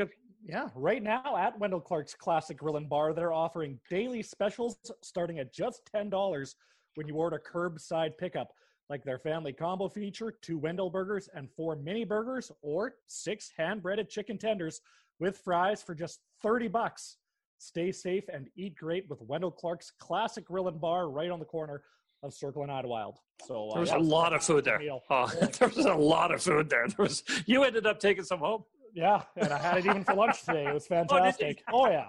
yeah, 0.45 0.69
right 0.75 1.03
now 1.03 1.37
at 1.37 1.59
Wendel 1.59 1.81
Clark's 1.81 2.15
Classic 2.15 2.57
Grill 2.57 2.77
and 2.77 2.89
Bar, 2.89 3.13
they're 3.13 3.33
offering 3.33 3.79
daily 3.91 4.23
specials 4.23 4.77
starting 5.03 5.39
at 5.39 5.53
just 5.53 5.83
ten 5.91 6.11
dollars 6.11 6.57
when 6.95 7.09
you 7.09 7.15
order 7.17 7.41
curbside 7.53 8.17
pickup, 8.19 8.53
like 8.89 9.05
their 9.05 9.19
family 9.19 9.53
combo 9.53 9.89
feature, 9.89 10.35
two 10.43 10.59
Wendel 10.59 10.91
burgers 10.91 11.29
and 11.35 11.51
four 11.51 11.77
mini 11.77 12.05
burgers, 12.05 12.53
or 12.63 12.95
six 13.07 13.51
hand 13.57 13.83
breaded 13.83 14.09
chicken 14.09 14.39
tenders 14.39 14.81
with 15.19 15.39
fries 15.39 15.83
for 15.83 15.95
just 15.95 16.21
thirty 16.43 16.69
bucks. 16.69 17.17
Stay 17.59 17.91
safe 17.91 18.25
and 18.33 18.49
eat 18.57 18.77
great 18.77 19.09
with 19.09 19.23
Wendel 19.23 19.51
Clark's 19.51 19.91
Classic 19.99 20.45
Grill 20.45 20.69
and 20.69 20.81
Bar 20.81 21.09
right 21.09 21.31
on 21.31 21.39
the 21.39 21.45
corner 21.45 21.83
of 22.23 22.35
Circle 22.35 22.63
and 22.63 22.89
wild. 22.89 23.19
So 23.47 23.69
uh, 23.71 23.75
there 23.75 23.81
was 23.81 23.91
a 23.91 23.99
lot 23.99 24.33
of 24.33 24.43
food 24.43 24.65
there. 24.65 24.81
Oh, 25.11 25.27
there 25.59 25.69
was 25.69 25.87
a 25.87 25.95
lot 25.95 26.33
of 26.33 26.43
food 26.43 26.69
there. 26.71 26.87
There 26.89 27.05
was. 27.05 27.23
You 27.47 27.65
ended 27.65 27.87
up 27.87 28.01
taking 28.01 28.25
some 28.25 28.39
home. 28.39 28.65
Yeah, 28.95 29.23
and 29.37 29.53
I 29.53 29.59
had 29.59 29.79
it 29.79 29.87
even 29.87 30.05
for 30.05 30.15
lunch 30.15 30.43
today. 30.43 30.67
It 30.67 30.75
was 30.75 30.87
oh, 30.91 30.95
fantastic. 30.95 31.63
oh, 31.73 31.85
oh 31.85 31.91
yeah, 31.91 32.09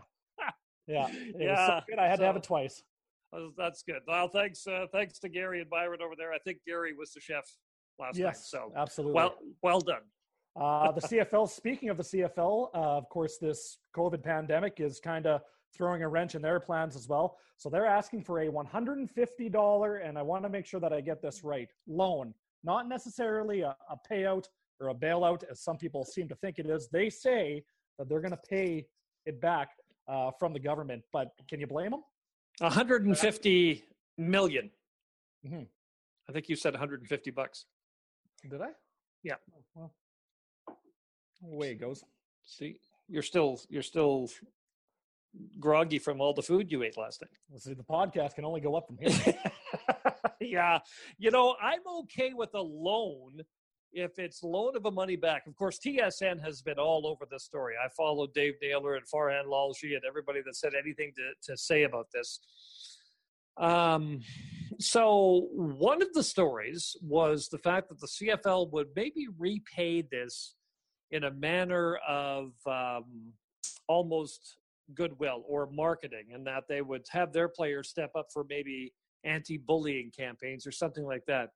yeah, 0.88 1.08
it 1.10 1.36
yeah. 1.40 1.68
So 1.68 1.86
good. 1.90 2.00
I 2.00 2.08
had 2.08 2.18
so, 2.18 2.22
to 2.22 2.28
have 2.28 2.36
it 2.38 2.44
twice. 2.44 2.82
That's 3.58 3.84
good. 3.84 4.02
Well, 4.08 4.30
thanks, 4.30 4.66
uh, 4.66 4.86
thanks 4.92 5.20
to 5.20 5.30
Gary 5.30 5.60
and 5.60 5.70
Byron 5.70 6.00
over 6.02 6.14
there. 6.18 6.32
I 6.32 6.40
think 6.40 6.60
Gary 6.66 6.94
was 6.94 7.12
the 7.12 7.20
chef 7.20 7.44
last 8.00 8.18
yes, 8.18 8.26
night. 8.26 8.38
So 8.38 8.72
absolutely. 8.76 9.16
Well, 9.16 9.36
well 9.62 9.82
done. 9.82 10.02
uh, 10.60 10.92
the 10.94 11.02
CFL. 11.02 11.50
Speaking 11.50 11.90
of 11.90 11.98
the 11.98 12.04
CFL, 12.04 12.70
uh, 12.74 12.78
of 12.78 13.10
course, 13.10 13.38
this 13.38 13.80
COVID 13.96 14.24
pandemic 14.24 14.80
is 14.80 15.00
kind 15.00 15.28
of 15.28 15.42
throwing 15.76 16.04
a 16.04 16.10
wrench 16.10 16.36
in 16.36 16.42
their 16.42 16.60
plans 16.60 16.96
as 16.96 17.08
well. 17.08 17.38
So 17.58 17.70
they're 17.70 17.86
asking 17.86 18.24
for 18.24 18.42
a 18.42 18.48
$150, 18.48 20.08
and 20.08 20.18
I 20.18 20.22
want 20.22 20.44
to 20.44 20.50
make 20.50 20.66
sure 20.66 20.80
that 20.80 20.94
I 20.94 21.02
get 21.02 21.22
this 21.22 21.44
right, 21.44 21.70
loan, 21.88 22.34
not 22.64 22.88
necessarily 22.88 23.62
a, 23.62 23.76
a 23.90 23.98
payout 24.10 24.46
or 24.80 24.90
a 24.90 24.94
bailout, 24.94 25.44
as 25.50 25.62
some 25.62 25.78
people 25.78 26.06
seem 26.06 26.28
to 26.30 26.36
think 26.36 26.60
it 26.60 26.68
is. 26.68 26.88
They 26.92 27.10
say 27.10 27.64
that 27.98 28.10
they're 28.10 28.22
going 28.22 28.32
to 28.32 28.40
pay 28.50 28.86
it 29.26 29.42
back 29.42 29.70
uh, 30.08 30.32
from 30.40 30.54
the 30.54 30.60
government, 30.60 31.04
but 31.12 31.32
can 31.50 31.60
you 31.60 31.68
blame 31.68 31.92
them? 31.92 32.04
150 32.60 33.84
million. 34.18 34.70
Mm-hmm. 35.46 35.64
I 36.30 36.32
think 36.32 36.50
you 36.50 36.56
said 36.56 36.74
150 36.74 37.32
bucks. 37.32 37.66
Did 38.50 38.62
I? 38.62 38.70
Yeah. 39.24 39.36
Oh, 39.56 39.64
well, 39.76 39.94
away 41.52 41.72
it 41.72 41.80
goes. 41.80 42.04
See, 42.44 42.80
you're 43.08 43.24
still 43.24 43.60
you're 43.70 43.84
still 43.84 44.30
groggy 45.60 46.00
from 46.00 46.22
all 46.22 46.34
the 46.34 46.42
food 46.42 46.72
you 46.72 46.84
ate 46.84 46.98
last 46.98 47.22
night. 47.22 47.32
Well, 47.50 47.60
see, 47.60 47.74
the 47.74 47.84
podcast 47.84 48.36
can 48.36 48.46
only 48.46 48.62
go 48.62 48.76
up 48.76 48.88
from 48.88 48.98
here. 49.00 49.36
yeah, 50.42 50.80
you 51.18 51.32
know, 51.32 51.56
I'm 51.62 51.82
okay 52.02 52.34
with 52.34 52.54
a 52.54 52.62
loan 52.62 53.42
if 53.94 54.20
it's 54.20 54.44
loan 54.44 54.76
of 54.76 54.86
a 54.86 54.92
money 54.92 55.16
back. 55.16 55.48
Of 55.48 55.56
course, 55.56 55.80
TSN 55.80 56.42
has 56.44 56.62
been 56.62 56.78
all 56.78 57.08
over 57.08 57.26
this 57.30 57.44
story. 57.44 57.76
I 57.84 57.90
followed 57.90 58.34
Dave 58.34 58.56
Naylor 58.62 58.96
and 58.96 59.06
Farhan 59.06 59.46
Lalji 59.46 59.96
and 59.96 60.02
everybody 60.08 60.42
that 60.46 60.56
said 60.56 60.74
anything 60.80 61.14
to, 61.16 61.52
to 61.52 61.58
say 61.58 61.84
about 61.84 62.08
this. 62.14 62.40
Um, 63.58 64.22
so 64.80 65.48
one 65.52 66.02
of 66.02 66.14
the 66.14 66.24
stories 66.24 66.96
was 67.02 67.48
the 67.48 67.58
fact 67.58 67.90
that 67.90 68.00
the 68.00 68.08
CFL 68.08 68.72
would 68.72 68.90
maybe 68.96 69.28
repay 69.38 70.02
this 70.02 70.56
in 71.10 71.24
a 71.24 71.32
manner 71.32 71.98
of 72.08 72.52
um, 72.68 73.34
almost 73.88 74.58
goodwill 74.94 75.44
or 75.48 75.70
marketing, 75.72 76.28
and 76.34 76.46
that 76.48 76.64
they 76.70 76.82
would 76.82 77.06
have 77.12 77.34
their 77.34 77.50
players 77.50 77.90
step 77.90 78.12
up 78.16 78.28
for 78.34 78.46
maybe 78.50 78.94
anti-bullying 79.24 80.12
campaigns 80.18 80.66
or 80.66 80.72
something 80.72 81.06
like 81.06 81.24
that. 81.28 81.50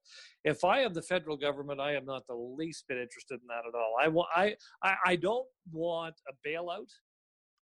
If 0.43 0.63
I 0.63 0.81
am 0.81 0.93
the 0.93 1.01
federal 1.01 1.37
government, 1.37 1.79
I 1.79 1.95
am 1.95 2.05
not 2.05 2.27
the 2.27 2.35
least 2.35 2.85
bit 2.87 2.97
interested 2.97 3.35
in 3.35 3.47
that 3.47 3.67
at 3.67 3.75
all. 3.75 3.95
I 4.01 4.07
want 4.07 4.29
I 4.35 4.55
I, 4.83 4.95
I 5.05 5.15
don't 5.15 5.47
want 5.71 6.15
a 6.27 6.47
bailout. 6.47 6.89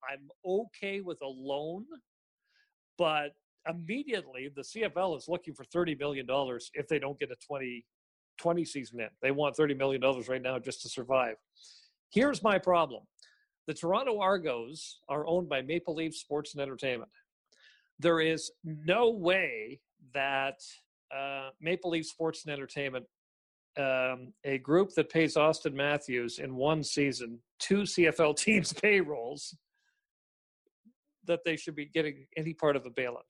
I'm 0.10 0.30
okay 0.46 1.02
with 1.02 1.20
a 1.22 1.28
loan, 1.28 1.86
but 2.98 3.32
immediately 3.68 4.50
the 4.56 4.62
CFL 4.62 5.18
is 5.18 5.28
looking 5.28 5.54
for 5.54 5.66
thirty 5.66 5.96
million 5.96 6.26
dollars 6.26 6.72
if 6.74 6.88
they 6.88 7.00
don't 7.00 7.20
get 7.20 7.32
a 7.32 7.36
20, 7.46 7.86
20 8.38 8.66
season 8.66 9.02
in. 9.02 9.10
They 9.22 9.32
want 9.32 9.56
thirty 9.56 9.74
million 9.74 10.02
dollars 10.02 10.30
right 10.30 10.42
now 10.42 10.60
just 10.60 10.82
to 10.84 10.90
survive. 10.90 11.36
Here's 12.12 12.42
my 12.42 12.58
problem. 12.58 13.04
The 13.70 13.76
Toronto 13.76 14.20
Argos 14.20 14.98
are 15.08 15.28
owned 15.28 15.48
by 15.48 15.62
Maple 15.62 15.94
Leaf 15.94 16.16
Sports 16.16 16.54
and 16.54 16.62
Entertainment 16.62 17.12
there 18.00 18.22
is 18.22 18.52
no 18.64 19.12
way 19.12 19.80
that 20.14 20.60
uh, 21.16 21.50
Maple 21.62 21.92
Leaf 21.92 22.06
Sports 22.06 22.46
and 22.46 22.54
Entertainment, 22.54 23.06
um, 23.78 24.34
a 24.46 24.58
group 24.58 24.94
that 24.96 25.10
pays 25.10 25.36
Auston 25.36 25.74
Matthews 25.74 26.40
in 26.40 26.56
one 26.56 26.84
season 26.84 27.40
two 27.60 27.82
CFL 27.82 28.36
teams' 28.44 28.74
payrolls, 28.74 29.56
that 31.26 31.42
they 31.46 31.56
should 31.56 31.76
be 31.76 31.86
getting 31.86 32.26
any 32.36 32.54
part 32.54 32.76
of 32.76 32.86
a 32.86 32.90
bailout. 32.90 33.30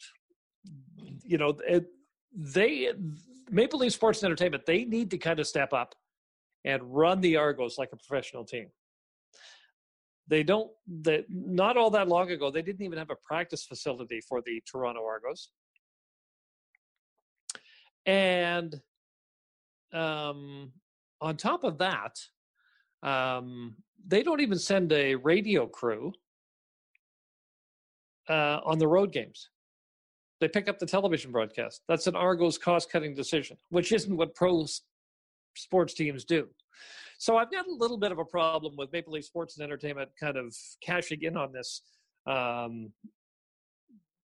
You 1.24 1.38
know, 1.38 1.58
it, 1.68 1.88
they 2.34 2.94
Maple 3.50 3.80
Leaf 3.80 3.92
Sports 3.92 4.22
and 4.22 4.28
Entertainment 4.28 4.66
they 4.66 4.86
need 4.86 5.12
to 5.12 5.18
kind 5.18 5.40
of 5.40 5.48
step 5.48 5.74
up 5.74 5.96
and 6.64 6.82
run 6.84 7.20
the 7.20 7.36
Argos 7.36 7.78
like 7.78 7.90
a 7.92 7.98
professional 7.98 8.46
team 8.46 8.68
they 10.30 10.44
don't 10.44 10.70
that 11.02 11.26
not 11.30 11.76
all 11.76 11.90
that 11.90 12.08
long 12.08 12.32
ago 12.32 12.50
they 12.50 12.62
didn't 12.62 12.86
even 12.86 12.98
have 12.98 13.10
a 13.10 13.16
practice 13.16 13.66
facility 13.66 14.22
for 14.22 14.42
the 14.46 14.62
toronto 14.70 15.04
argos. 15.04 15.50
And 18.06 18.80
um, 19.92 20.72
on 21.20 21.36
top 21.36 21.64
of 21.64 21.78
that 21.80 22.16
um, 23.04 23.76
they 24.08 24.24
don't 24.24 24.40
even 24.40 24.60
send 24.60 24.92
a 24.94 25.16
radio 25.16 25.66
crew 25.66 26.14
uh, 28.30 28.60
on 28.64 28.78
the 28.78 28.88
road 28.88 29.12
games. 29.12 29.50
They 30.40 30.48
pick 30.48 30.70
up 30.70 30.80
the 30.80 30.86
television 30.86 31.32
broadcast. 31.32 31.82
That's 31.88 32.08
an 32.08 32.16
argos 32.16 32.58
cost 32.58 32.92
cutting 32.92 33.16
decision 33.16 33.58
which 33.70 33.92
isn't 33.92 34.16
what 34.16 34.36
pro 34.36 34.66
sports 35.56 35.94
teams 35.94 36.24
do 36.24 36.48
so 37.20 37.36
I've 37.36 37.52
got 37.52 37.68
a 37.68 37.74
little 37.74 37.98
bit 37.98 38.14
of 38.14 38.18
a 38.18 38.24
problem 38.24 38.76
with 38.78 38.94
Maple 38.94 39.12
Leaf 39.12 39.26
Sports 39.26 39.58
and 39.58 39.64
Entertainment 39.66 40.10
kind 40.18 40.38
of 40.38 40.56
cashing 40.82 41.22
in 41.22 41.36
on 41.36 41.52
this. 41.52 41.82
Um, 42.26 42.94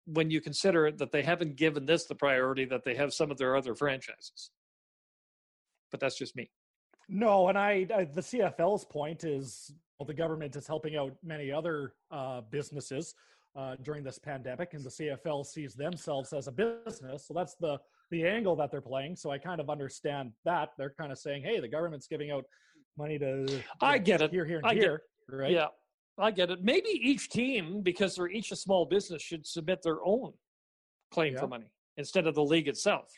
when 0.05 0.31
you 0.31 0.39
consider 0.39 0.91
that 0.91 1.11
they 1.11 1.21
haven't 1.21 1.57
given 1.57 1.85
this 1.85 2.05
the 2.05 2.15
priority 2.15 2.63
that 2.65 2.85
they 2.85 2.95
have 2.95 3.13
some 3.13 3.31
of 3.31 3.37
their 3.37 3.57
other 3.57 3.75
franchises. 3.75 4.51
But 5.91 5.99
that's 5.99 6.17
just 6.17 6.37
me. 6.37 6.49
No, 7.09 7.49
and 7.49 7.57
I, 7.57 7.85
I 7.93 8.05
the 8.05 8.21
CFL's 8.21 8.85
point 8.85 9.25
is 9.25 9.73
well, 9.99 10.07
the 10.07 10.13
government 10.13 10.55
is 10.55 10.65
helping 10.65 10.95
out 10.95 11.13
many 11.21 11.51
other 11.51 11.95
uh, 12.11 12.41
businesses 12.49 13.13
uh, 13.57 13.75
during 13.83 14.03
this 14.03 14.19
pandemic, 14.19 14.73
and 14.73 14.85
the 14.85 14.89
CFL 14.89 15.45
sees 15.45 15.73
themselves 15.73 16.31
as 16.31 16.47
a 16.47 16.51
business. 16.51 17.27
So 17.27 17.33
that's 17.33 17.55
the 17.55 17.77
the 18.09 18.25
angle 18.25 18.55
that 18.55 18.71
they're 18.71 18.79
playing. 18.79 19.17
So 19.17 19.31
I 19.31 19.37
kind 19.37 19.59
of 19.59 19.69
understand 19.69 20.31
that 20.45 20.69
they're 20.77 20.95
kind 20.97 21.11
of 21.11 21.17
saying, 21.17 21.43
"Hey, 21.43 21.59
the 21.59 21.67
government's 21.67 22.07
giving 22.07 22.31
out 22.31 22.45
money 22.97 23.17
to. 23.19 23.61
I 23.81 23.97
get 23.97 24.21
it. 24.21 24.31
Here, 24.31 24.45
here, 24.45 24.57
and 24.57 24.67
I 24.67 24.73
here. 24.73 25.03
Get, 25.29 25.35
right? 25.35 25.51
Yeah, 25.51 25.67
I 26.17 26.31
get 26.31 26.49
it. 26.49 26.63
Maybe 26.63 26.89
each 26.89 27.29
team, 27.29 27.81
because 27.81 28.15
they're 28.15 28.29
each 28.29 28.51
a 28.51 28.55
small 28.55 28.85
business, 28.85 29.21
should 29.21 29.45
submit 29.45 29.81
their 29.81 30.03
own 30.05 30.33
claim 31.11 31.33
yeah. 31.33 31.39
for 31.39 31.47
money 31.47 31.71
instead 31.97 32.27
of 32.27 32.35
the 32.35 32.43
league 32.43 32.67
itself. 32.67 33.11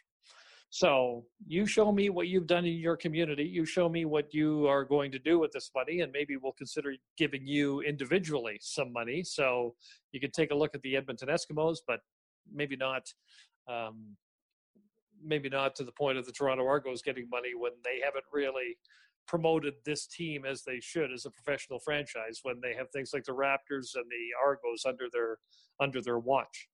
So 0.70 1.24
you 1.48 1.66
show 1.66 1.92
me 1.94 2.10
what 2.10 2.28
you've 2.28 2.48
done 2.48 2.66
in 2.66 2.74
your 2.74 2.98
community. 2.98 3.44
You 3.46 3.66
show 3.66 3.88
me 3.88 4.04
what 4.04 4.34
you 4.34 4.68
are 4.68 4.84
going 4.84 5.12
to 5.14 5.20
do 5.20 5.40
with 5.40 5.52
this 5.52 5.72
money, 5.74 6.02
and 6.02 6.12
maybe 6.12 6.36
we'll 6.36 6.52
consider 6.54 6.94
giving 7.18 7.48
you 7.48 7.82
individually 7.82 8.58
some 8.62 8.92
money. 8.92 9.24
So 9.24 9.76
you 10.12 10.20
can 10.20 10.32
take 10.32 10.52
a 10.52 10.56
look 10.56 10.76
at 10.76 10.82
the 10.82 10.98
Edmonton 10.98 11.30
Eskimos, 11.30 11.78
but 11.88 12.02
maybe 12.54 12.76
not. 12.76 13.08
Um, 13.70 14.18
maybe 15.24 15.50
not 15.50 15.76
to 15.76 15.84
the 15.84 15.92
point 15.92 16.18
of 16.18 16.26
the 16.26 16.32
Toronto 16.32 16.66
Argos 16.66 17.02
getting 17.02 17.28
money 17.30 17.54
when 17.56 17.72
they 17.84 18.00
haven't 18.04 18.24
really 18.32 18.78
promoted 19.28 19.74
this 19.86 20.08
team 20.08 20.46
as 20.46 20.64
they 20.64 20.80
should 20.80 21.12
as 21.12 21.26
a 21.26 21.32
professional 21.32 21.80
franchise 21.80 22.40
when 22.44 22.60
they 22.62 22.74
have 22.74 22.90
things 22.92 23.12
like 23.14 23.24
the 23.24 23.32
Raptors 23.32 23.96
and 23.96 24.06
the 24.10 24.30
Argos 24.44 24.86
under 24.86 25.06
their 25.12 25.38
under 25.80 26.02
their 26.02 26.20
watch. 26.20 26.68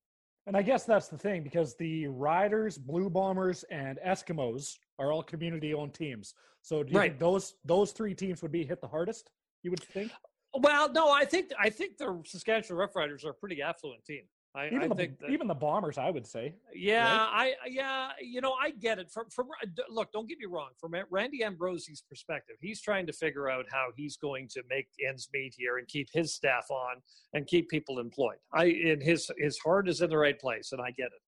And 0.45 0.57
I 0.57 0.61
guess 0.61 0.83
that's 0.83 1.07
the 1.07 1.17
thing 1.17 1.41
because 1.43 1.75
the 1.77 2.07
Riders, 2.07 2.77
Blue 2.77 3.09
Bombers, 3.09 3.63
and 3.71 3.97
Eskimos 4.05 4.73
are 4.99 5.11
all 5.11 5.23
community-owned 5.23 5.93
teams. 5.93 6.33
So 6.61 6.83
do 6.83 6.91
you 6.91 6.97
right. 6.97 7.11
think 7.11 7.19
those 7.19 7.55
those 7.65 7.91
three 7.91 8.13
teams 8.13 8.41
would 8.41 8.51
be 8.51 8.65
hit 8.65 8.81
the 8.81 8.87
hardest? 8.87 9.31
You 9.63 9.71
would 9.71 9.83
think. 9.83 10.11
Well, 10.55 10.91
no, 10.91 11.11
I 11.11 11.25
think 11.25 11.51
I 11.59 11.69
think 11.69 11.97
the 11.97 12.21
Saskatchewan 12.25 12.87
Roughriders 12.87 13.25
are 13.25 13.31
a 13.31 13.33
pretty 13.33 13.61
affluent 13.61 14.05
team. 14.05 14.23
I, 14.55 14.67
even 14.67 14.83
I 14.83 14.87
the, 14.87 14.95
think 14.95 15.19
that, 15.19 15.31
even 15.31 15.47
the 15.47 15.55
bombers, 15.55 15.97
I 15.97 16.11
would 16.11 16.27
say. 16.27 16.53
Yeah, 16.75 17.17
right? 17.17 17.53
I 17.63 17.67
yeah, 17.67 18.09
you 18.21 18.39
know, 18.39 18.53
I 18.53 18.69
get 18.69 18.99
it. 18.99 19.09
From 19.11 19.29
from 19.29 19.47
uh, 19.61 19.67
look, 19.89 20.11
don't 20.11 20.29
get 20.29 20.37
me 20.37 20.45
wrong. 20.45 20.69
From 20.79 20.93
Randy 21.09 21.43
Ambrosie's 21.43 22.03
perspective, 22.07 22.57
he's 22.61 22.79
trying 22.79 23.07
to 23.07 23.13
figure 23.13 23.49
out 23.49 23.65
how 23.71 23.87
he's 23.95 24.15
going 24.15 24.47
to 24.49 24.61
make 24.69 24.87
ends 25.07 25.27
meet 25.33 25.55
here 25.57 25.77
and 25.79 25.87
keep 25.87 26.07
his 26.13 26.35
staff 26.35 26.65
on 26.69 27.01
and 27.33 27.47
keep 27.47 27.67
people 27.69 27.99
employed. 27.99 28.37
I 28.53 28.65
and 28.65 29.01
his 29.01 29.29
his 29.39 29.57
heart 29.57 29.89
is 29.89 30.01
in 30.01 30.09
the 30.11 30.17
right 30.17 30.39
place, 30.39 30.71
and 30.71 30.81
I 30.81 30.91
get 30.91 31.07
it. 31.07 31.21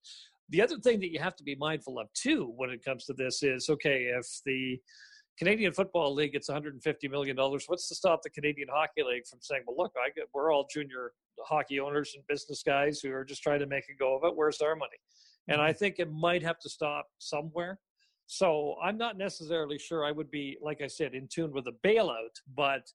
The 0.50 0.62
other 0.62 0.78
thing 0.78 1.00
that 1.00 1.12
you 1.12 1.20
have 1.20 1.36
to 1.38 1.44
be 1.44 1.56
mindful 1.56 1.98
of 1.98 2.08
too 2.14 2.54
when 2.56 2.70
it 2.70 2.86
comes 2.86 3.06
to 3.06 3.14
this 3.14 3.42
is 3.42 3.70
okay 3.70 4.12
if 4.16 4.28
the 4.46 4.80
Canadian 5.38 5.74
Football 5.74 6.14
League 6.14 6.32
gets 6.32 6.48
150 6.48 7.08
million 7.08 7.36
dollars. 7.36 7.66
What's 7.68 7.88
to 7.90 7.96
stop 7.96 8.22
the 8.22 8.30
Canadian 8.30 8.70
Hockey 8.72 9.04
League 9.04 9.28
from 9.28 9.40
saying, 9.42 9.64
"Well, 9.68 9.76
look, 9.78 9.94
I 9.98 10.10
get, 10.16 10.26
we're 10.34 10.54
all 10.54 10.68
junior 10.72 11.12
hockey 11.46 11.80
owners 11.80 12.14
and 12.16 12.26
business 12.28 12.64
guys 12.64 13.00
who 13.02 13.12
are 13.12 13.26
just 13.26 13.44
trying 13.44 13.60
to 13.60 13.68
make 13.68 13.86
a 13.90 13.96
go 13.98 14.16
of 14.16 14.24
it. 14.24 14.36
Where's 14.36 14.62
our 14.62 14.76
money?" 14.76 14.98
And 15.48 15.62
I 15.62 15.70
mm-hmm. 15.70 15.78
think 15.78 15.96
it 16.00 16.12
might 16.12 16.44
have 16.44 16.60
to 16.60 16.70
stop 16.70 17.08
somewhere. 17.20 17.80
So 18.28 18.76
I'm 18.82 18.98
not 18.98 19.18
necessarily 19.18 19.78
sure 19.78 20.04
I 20.04 20.12
would 20.12 20.32
be, 20.32 20.58
like 20.62 20.82
I 20.82 20.88
said, 20.88 21.14
in 21.14 21.28
tune 21.28 21.52
with 21.52 21.68
a 21.68 21.88
bailout, 21.88 22.36
but 22.56 22.90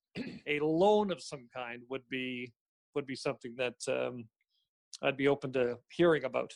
a 0.47 0.59
loan 0.61 1.13
of 1.13 1.23
some 1.23 1.49
kind 1.55 1.83
would 1.89 2.03
be 2.11 2.53
would 2.95 3.07
be 3.07 3.15
something 3.15 3.55
that 3.57 3.77
um, 3.89 4.25
I'd 5.03 5.17
be 5.17 5.29
open 5.29 5.53
to 5.53 5.79
hearing 5.91 6.25
about. 6.25 6.53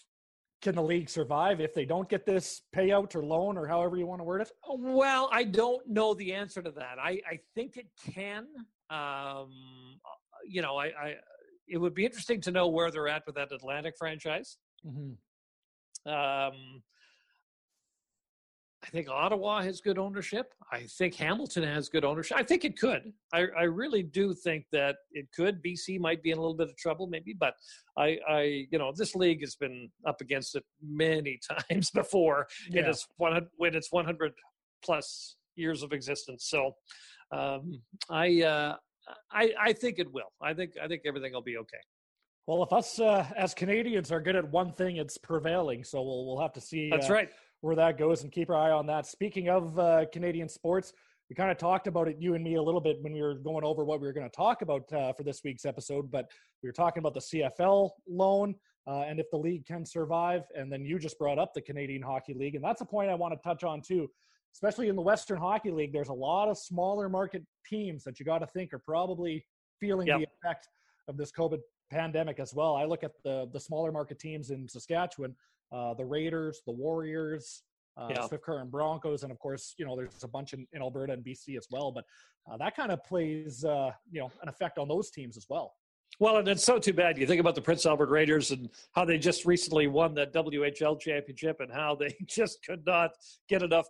Can 0.64 0.75
the 0.75 0.83
league 0.83 1.11
survive 1.11 1.61
if 1.61 1.75
they 1.75 1.85
don't 1.85 2.09
get 2.09 2.25
this 2.25 2.62
payout 2.75 3.14
or 3.14 3.23
loan 3.23 3.59
or 3.59 3.66
however 3.66 3.99
you 3.99 4.06
want 4.06 4.18
to 4.18 4.25
word 4.25 4.40
it? 4.40 4.50
Well, 4.66 5.28
I 5.30 5.44
don't 5.44 5.87
know 5.87 6.14
the 6.14 6.33
answer 6.33 6.62
to 6.62 6.71
that. 6.73 6.97
I, 6.99 7.21
I 7.30 7.38
think 7.54 7.76
it 7.76 7.87
can. 8.12 8.47
Um, 8.88 9.50
you 10.49 10.62
know, 10.62 10.76
I, 10.76 10.87
I, 10.87 11.14
it 11.68 11.76
would 11.76 11.94
be 11.94 12.06
interesting 12.06 12.40
to 12.40 12.50
know 12.50 12.68
where 12.68 12.90
they're 12.90 13.09
at 13.09 13.26
with 13.26 13.35
that 13.35 13.52
Atlantic 13.52 13.94
franchise. 13.99 14.56
Mm-hmm. 14.87 16.11
Um, 16.11 16.83
I 18.84 18.88
think 18.88 19.08
Ottawa 19.08 19.62
has 19.62 19.80
good 19.80 19.98
ownership. 19.98 20.52
I 20.70 20.80
think 20.82 21.14
Hamilton 21.14 21.62
has 21.62 21.88
good 21.88 22.04
ownership. 22.04 22.36
I 22.36 22.42
think 22.42 22.66
it 22.66 22.78
could. 22.78 23.12
I, 23.32 23.46
I 23.58 23.62
really 23.62 24.02
do 24.02 24.34
think 24.34 24.66
that 24.72 24.96
it 25.12 25.26
could. 25.34 25.62
BC 25.62 25.98
might 25.98 26.22
be 26.22 26.32
in 26.32 26.38
a 26.38 26.40
little 26.40 26.56
bit 26.56 26.68
of 26.68 26.76
trouble, 26.76 27.06
maybe, 27.06 27.32
but 27.32 27.54
I, 27.96 28.18
I 28.28 28.66
you 28.70 28.78
know, 28.78 28.92
this 28.94 29.14
league 29.14 29.40
has 29.40 29.56
been 29.56 29.90
up 30.06 30.20
against 30.20 30.54
it 30.54 30.64
many 30.82 31.40
times 31.70 31.90
before 31.90 32.46
yeah. 32.68 32.82
in 32.82 32.90
its 32.90 33.06
one 33.16 33.46
when 33.56 33.74
it's 33.74 33.90
100 33.90 34.32
plus 34.84 35.36
years 35.56 35.82
of 35.82 35.92
existence. 35.92 36.46
So, 36.48 36.72
um, 37.32 37.80
I, 38.10 38.42
uh, 38.42 38.76
I, 39.32 39.54
I 39.58 39.72
think 39.72 39.98
it 39.98 40.12
will. 40.12 40.32
I 40.42 40.52
think 40.52 40.72
I 40.82 40.88
think 40.88 41.02
everything 41.06 41.32
will 41.32 41.42
be 41.42 41.56
okay. 41.58 41.78
Well, 42.46 42.62
if 42.62 42.72
us 42.72 43.00
uh, 43.00 43.26
as 43.36 43.54
Canadians 43.54 44.12
are 44.12 44.20
good 44.20 44.36
at 44.36 44.50
one 44.50 44.72
thing, 44.72 44.96
it's 44.96 45.16
prevailing. 45.16 45.84
So 45.84 46.02
we'll 46.02 46.26
we'll 46.26 46.40
have 46.40 46.52
to 46.54 46.60
see. 46.60 46.90
That's 46.90 47.08
uh, 47.08 47.14
right 47.14 47.30
where 47.64 47.75
that 47.75 47.97
goes 47.97 48.23
and 48.23 48.30
keep 48.30 48.50
our 48.50 48.56
eye 48.56 48.71
on 48.71 48.87
that. 48.87 49.06
Speaking 49.06 49.49
of 49.49 49.78
uh, 49.78 50.04
Canadian 50.12 50.50
sports, 50.50 50.92
we 51.30 51.35
kind 51.35 51.50
of 51.50 51.56
talked 51.56 51.87
about 51.87 52.09
it, 52.09 52.18
you 52.21 52.35
and 52.35 52.44
me, 52.44 52.56
a 52.56 52.62
little 52.62 52.80
bit 52.80 52.99
when 53.00 53.14
we 53.14 53.23
were 53.23 53.37
going 53.37 53.64
over 53.64 53.87
what 53.87 54.02
we 54.02 54.06
were 54.06 54.12
going 54.12 54.28
to 54.28 54.37
talk 54.37 54.61
about 54.61 54.92
uh, 54.92 55.14
for 55.14 55.23
this 55.23 55.40
week's 55.42 55.64
episode. 55.64 56.11
But 56.11 56.30
we 56.62 56.68
were 56.68 56.75
talking 56.75 57.00
about 57.00 57.14
the 57.14 57.21
CFL 57.21 57.88
loan 58.06 58.54
uh, 58.87 59.04
and 59.09 59.18
if 59.18 59.30
the 59.30 59.38
league 59.38 59.64
can 59.64 59.87
survive. 59.87 60.42
And 60.54 60.71
then 60.71 60.85
you 60.85 60.99
just 60.99 61.18
brought 61.18 61.38
up 61.38 61.54
the 61.54 61.62
Canadian 61.62 62.02
Hockey 62.02 62.35
League. 62.35 62.54
And 62.54 62.62
that's 62.62 62.83
a 62.83 62.85
point 62.85 63.09
I 63.09 63.14
want 63.14 63.33
to 63.33 63.40
touch 63.42 63.64
on 63.64 63.80
too, 63.80 64.11
especially 64.54 64.88
in 64.88 64.97
the 64.97 65.02
Western 65.02 65.38
Hockey 65.38 65.71
League. 65.71 65.94
There's 65.94 66.11
a 66.11 66.12
lot 66.12 66.49
of 66.49 66.59
smaller 66.59 67.09
market 67.09 67.47
teams 67.64 68.04
that 68.04 68.21
you 68.21 68.26
got 68.26 68.40
to 68.40 68.47
think 68.49 68.75
are 68.75 68.78
probably 68.78 69.42
feeling 69.80 70.06
yep. 70.06 70.18
the 70.18 70.26
effect 70.26 70.68
of 71.09 71.16
this 71.16 71.33
COVID 71.33 71.61
pandemic 71.90 72.40
as 72.40 72.52
well. 72.52 72.76
I 72.76 72.85
look 72.85 73.04
at 73.04 73.12
the 73.25 73.49
the 73.54 73.61
smaller 73.61 73.90
market 73.90 74.18
teams 74.18 74.50
in 74.50 74.68
Saskatchewan 74.68 75.35
uh, 75.74 75.94
the 75.94 76.04
Raiders, 76.04 76.60
the 76.66 76.72
Warriors, 76.72 77.62
uh, 77.96 78.08
yeah. 78.10 78.26
Swift 78.26 78.44
Current 78.44 78.70
Broncos, 78.70 79.22
and 79.22 79.32
of 79.32 79.38
course, 79.38 79.74
you 79.78 79.84
know, 79.84 79.96
there's 79.96 80.22
a 80.22 80.28
bunch 80.28 80.52
in, 80.52 80.66
in 80.72 80.82
Alberta 80.82 81.12
and 81.12 81.24
BC 81.24 81.56
as 81.56 81.66
well. 81.70 81.92
But 81.92 82.04
uh, 82.50 82.56
that 82.58 82.76
kind 82.76 82.92
of 82.92 83.02
plays, 83.04 83.64
uh, 83.64 83.90
you 84.10 84.20
know, 84.20 84.30
an 84.42 84.48
effect 84.48 84.78
on 84.78 84.88
those 84.88 85.10
teams 85.10 85.36
as 85.36 85.46
well. 85.48 85.74
Well, 86.20 86.36
and 86.36 86.46
it's 86.46 86.62
so 86.62 86.78
too 86.78 86.92
bad. 86.92 87.18
You 87.18 87.26
think 87.26 87.40
about 87.40 87.56
the 87.56 87.62
Prince 87.62 87.86
Albert 87.86 88.08
Raiders 88.08 88.52
and 88.52 88.68
how 88.92 89.04
they 89.04 89.18
just 89.18 89.44
recently 89.44 89.88
won 89.88 90.14
that 90.14 90.32
WHL 90.32 91.00
championship 91.00 91.58
and 91.60 91.72
how 91.72 91.96
they 91.96 92.14
just 92.26 92.64
could 92.64 92.84
not 92.86 93.10
get 93.48 93.62
enough 93.62 93.86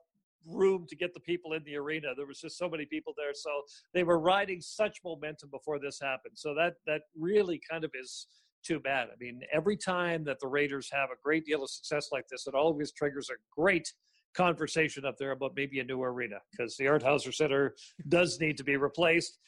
room 0.47 0.87
to 0.89 0.97
get 0.97 1.13
the 1.15 1.21
people 1.21 1.53
in 1.53 1.63
the 1.65 1.77
arena. 1.77 2.09
There 2.17 2.27
was 2.27 2.41
just 2.41 2.57
so 2.59 2.69
many 2.69 2.87
people 2.87 3.13
there, 3.17 3.33
so 3.35 3.51
they 3.93 4.05
were 4.05 4.19
riding 4.19 4.61
such 4.61 4.99
momentum 5.05 5.51
before 5.51 5.79
this 5.79 5.99
happened. 6.01 6.35
So 6.37 6.55
that 6.55 6.75
that 6.87 7.03
really 7.19 7.61
kind 7.71 7.85
of 7.85 7.91
is 7.99 8.27
too 8.65 8.81
bad. 8.81 9.09
I 9.09 9.17
mean, 9.21 9.41
every 9.53 9.77
time 9.77 10.25
that 10.25 10.39
the 10.41 10.49
Raiders 10.49 10.89
have 10.93 11.11
a 11.11 11.17
great 11.23 11.45
deal 11.45 11.63
of 11.63 11.71
success 11.71 12.09
like 12.13 12.27
this, 12.29 12.47
it 12.47 12.55
always 12.55 12.93
triggers 12.93 13.31
a 13.31 13.35
great 13.55 13.93
conversation 14.35 15.05
up 15.05 15.17
there 15.19 15.31
about 15.31 15.53
maybe 15.55 15.81
a 15.81 15.85
new 15.85 16.03
arena 16.03 16.37
because 16.51 16.77
the 16.77 16.89
Art 16.89 17.03
Hauser 17.03 17.33
Center 17.33 17.75
does 18.09 18.41
need 18.41 18.57
to 18.57 18.65
be 18.65 18.77
replaced. 18.77 19.39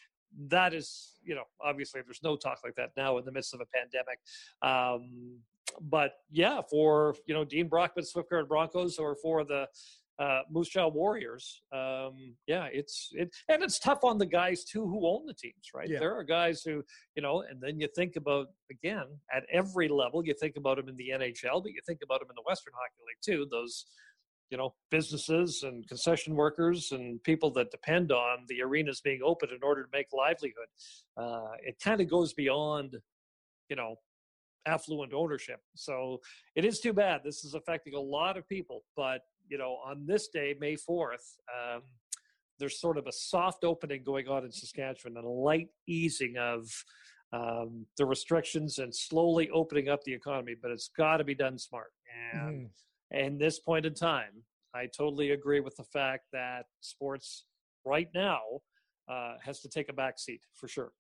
That 0.49 0.75
is, 0.75 1.15
you 1.25 1.35
know, 1.35 1.45
obviously 1.65 2.03
there's 2.05 2.21
no 2.23 2.37
talk 2.37 2.61
like 2.65 2.75
that 2.77 2.91
now 2.97 3.19
in 3.19 3.25
the 3.25 3.33
midst 3.33 3.55
of 3.55 3.61
a 3.61 3.67
pandemic. 3.67 4.19
Um, 4.63 5.41
but 5.81 6.13
yeah, 6.31 6.61
for 6.71 7.15
you 7.27 7.35
know 7.35 7.45
Dean 7.45 7.69
Brockman, 7.69 8.05
Swift 8.05 8.31
Current 8.31 8.49
Broncos, 8.49 8.99
or 8.99 9.17
for 9.17 9.45
the 9.45 9.67
uh, 10.19 10.41
Moose 10.51 10.69
Jaw 10.69 10.89
Warriors. 10.89 11.63
Um, 11.73 12.35
yeah, 12.47 12.69
it's 12.73 13.11
it, 13.13 13.35
and 13.49 13.63
it's 13.63 13.79
tough 13.79 14.01
on 14.03 14.19
the 14.19 14.27
guys 14.27 14.65
too 14.65 14.87
who 14.87 15.07
own 15.07 15.27
the 15.27 15.35
teams, 15.35 15.71
right? 15.75 15.89
Yeah. 15.89 15.99
There 15.99 16.17
are 16.17 16.25
guys 16.25 16.63
who, 16.63 16.83
you 17.15 17.23
know, 17.23 17.43
and 17.49 17.61
then 17.61 17.79
you 17.79 17.89
think 17.95 18.17
about 18.17 18.49
again 18.71 19.07
at 19.35 19.45
every 19.53 19.89
level. 19.89 20.25
You 20.25 20.35
think 20.35 20.57
about 20.57 20.79
them 20.79 20.89
in 20.89 20.97
the 20.97 21.11
NHL, 21.13 21.63
but 21.63 21.73
you 21.73 21.81
think 21.87 22.01
about 22.03 22.21
them 22.21 22.29
in 22.31 22.35
the 22.35 22.45
Western 22.47 22.73
Hockey 22.75 23.03
League 23.07 23.39
too. 23.39 23.47
Those, 23.51 23.87
you 24.51 24.57
know, 24.57 24.75
businesses 24.91 25.63
and 25.63 25.87
concession 25.87 26.35
workers 26.35 26.93
and 26.93 27.23
people 27.23 27.51
that 27.53 27.71
depend 27.71 28.11
on 28.11 28.45
the 28.49 28.63
arenas 28.63 29.01
being 29.03 29.21
open 29.25 29.51
in 29.51 29.63
order 29.63 29.83
to 29.83 29.89
make 29.93 30.07
livelihood. 30.13 30.69
Uh, 31.17 31.57
it 31.63 31.77
kind 31.83 32.01
of 32.01 32.09
goes 32.09 32.33
beyond, 32.33 32.97
you 33.69 33.77
know, 33.77 33.97
affluent 34.67 35.13
ownership. 35.13 35.61
So 35.75 36.21
it 36.55 36.65
is 36.65 36.81
too 36.81 36.93
bad. 36.93 37.21
This 37.25 37.45
is 37.45 37.55
affecting 37.55 37.95
a 37.95 38.01
lot 38.01 38.37
of 38.37 38.49
people, 38.49 38.83
but 38.97 39.21
you 39.49 39.59
know, 39.59 39.79
on 39.85 40.07
this 40.07 40.29
day, 40.29 40.55
May 40.59 40.75
4th, 40.75 41.37
um, 41.55 41.83
there's 42.59 42.81
sort 42.81 42.99
of 42.99 43.07
a 43.07 43.13
soft 43.13 43.65
opening 43.65 44.03
going 44.05 44.29
on 44.29 44.45
in 44.45 44.53
Saskatchewan 44.53 45.17
and 45.17 45.27
a 45.27 45.29
light 45.29 45.69
easing 45.87 46.37
of 46.39 46.69
um, 47.33 47.87
the 47.99 48.07
restrictions 48.07 48.79
and 48.79 48.95
slowly 48.95 49.51
opening 49.51 49.89
up 49.89 50.03
the 50.05 50.15
economy, 50.15 50.55
but 50.61 50.71
it's 50.71 50.91
got 50.97 51.19
to 51.19 51.25
be 51.25 51.35
done 51.35 51.59
smart. 51.59 51.93
And 53.11 53.37
mm. 53.37 53.39
this 53.39 53.59
point 53.59 53.87
in 53.87 53.95
time, 53.95 54.43
I 54.75 54.87
totally 54.87 55.31
agree 55.31 55.61
with 55.61 55.77
the 55.77 55.85
fact 55.85 56.25
that 56.33 56.67
sports 56.81 57.45
right 57.85 58.09
now 58.15 58.41
uh, 59.11 59.35
has 59.43 59.61
to 59.61 59.69
take 59.69 59.89
a 59.89 59.93
back 59.93 60.19
seat 60.19 60.41
for 60.55 60.69
sure. 60.69 60.93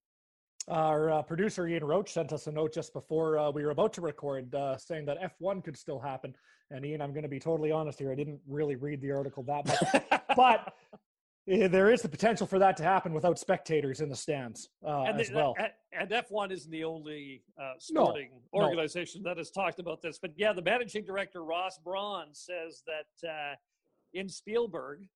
Our 0.68 1.10
uh, 1.10 1.22
producer 1.22 1.68
Ian 1.68 1.84
Roach 1.84 2.12
sent 2.12 2.32
us 2.32 2.48
a 2.48 2.52
note 2.52 2.74
just 2.74 2.92
before 2.92 3.38
uh, 3.38 3.50
we 3.50 3.64
were 3.64 3.70
about 3.70 3.92
to 3.94 4.00
record, 4.00 4.52
uh, 4.52 4.76
saying 4.76 5.06
that 5.06 5.18
F1 5.40 5.62
could 5.62 5.76
still 5.76 6.00
happen. 6.00 6.34
And 6.72 6.84
Ian, 6.84 7.00
I'm 7.00 7.12
going 7.12 7.22
to 7.22 7.28
be 7.28 7.38
totally 7.38 7.70
honest 7.70 8.00
here. 8.00 8.10
I 8.10 8.16
didn't 8.16 8.40
really 8.48 8.74
read 8.74 9.00
the 9.00 9.12
article 9.12 9.44
that 9.44 9.64
much, 9.64 10.22
but 10.36 10.74
eh, 11.48 11.68
there 11.68 11.92
is 11.92 12.02
the 12.02 12.08
potential 12.08 12.48
for 12.48 12.58
that 12.58 12.76
to 12.78 12.82
happen 12.82 13.12
without 13.12 13.38
spectators 13.38 14.00
in 14.00 14.08
the 14.08 14.16
stands 14.16 14.68
uh, 14.84 15.02
and 15.02 15.20
as 15.20 15.30
well. 15.30 15.54
And 15.92 16.10
F1 16.10 16.50
isn't 16.50 16.70
the 16.72 16.82
only 16.82 17.44
uh, 17.60 17.74
sporting 17.78 18.30
no, 18.52 18.62
organization 18.62 19.22
no. 19.22 19.30
that 19.30 19.38
has 19.38 19.52
talked 19.52 19.78
about 19.78 20.02
this. 20.02 20.18
But 20.20 20.32
yeah, 20.36 20.52
the 20.52 20.62
managing 20.62 21.04
director 21.04 21.44
Ross 21.44 21.78
Brawn 21.78 22.26
says 22.32 22.82
that 22.88 23.28
uh, 23.28 23.54
in 24.14 24.28
Spielberg, 24.28 25.06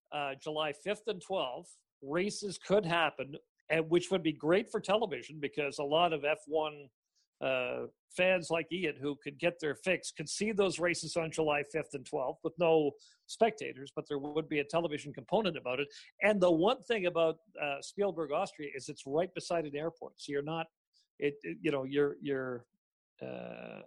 July 0.40 0.72
5th 0.86 1.08
and 1.08 1.20
12th, 1.20 1.70
races 2.02 2.56
could 2.56 2.86
happen 2.86 3.34
and 3.70 3.88
which 3.88 4.10
would 4.10 4.22
be 4.22 4.32
great 4.32 4.70
for 4.70 4.80
television 4.80 5.38
because 5.40 5.78
a 5.78 5.84
lot 5.84 6.12
of 6.12 6.22
F1 6.22 6.88
uh, 7.40 7.86
fans 8.14 8.50
like 8.50 8.66
Ian 8.72 8.96
who 9.00 9.16
could 9.22 9.38
get 9.38 9.58
their 9.60 9.74
fix 9.74 10.10
could 10.10 10.28
see 10.28 10.52
those 10.52 10.78
races 10.78 11.16
on 11.16 11.30
July 11.30 11.62
5th 11.74 11.94
and 11.94 12.04
12th 12.04 12.36
with 12.42 12.52
no 12.58 12.90
spectators, 13.26 13.92
but 13.94 14.04
there 14.08 14.18
would 14.18 14.48
be 14.48 14.58
a 14.58 14.64
television 14.64 15.12
component 15.12 15.56
about 15.56 15.80
it. 15.80 15.88
And 16.22 16.40
the 16.40 16.50
one 16.50 16.82
thing 16.82 17.06
about 17.06 17.36
uh, 17.62 17.76
Spielberg, 17.80 18.32
Austria, 18.32 18.68
is 18.74 18.88
it's 18.88 19.04
right 19.06 19.32
beside 19.34 19.64
an 19.64 19.76
airport, 19.76 20.14
so 20.16 20.32
you're 20.32 20.42
not, 20.42 20.66
it, 21.18 21.34
it 21.42 21.56
you 21.62 21.70
know, 21.70 21.84
your 21.84 22.16
your 22.20 22.64
uh, 23.22 23.80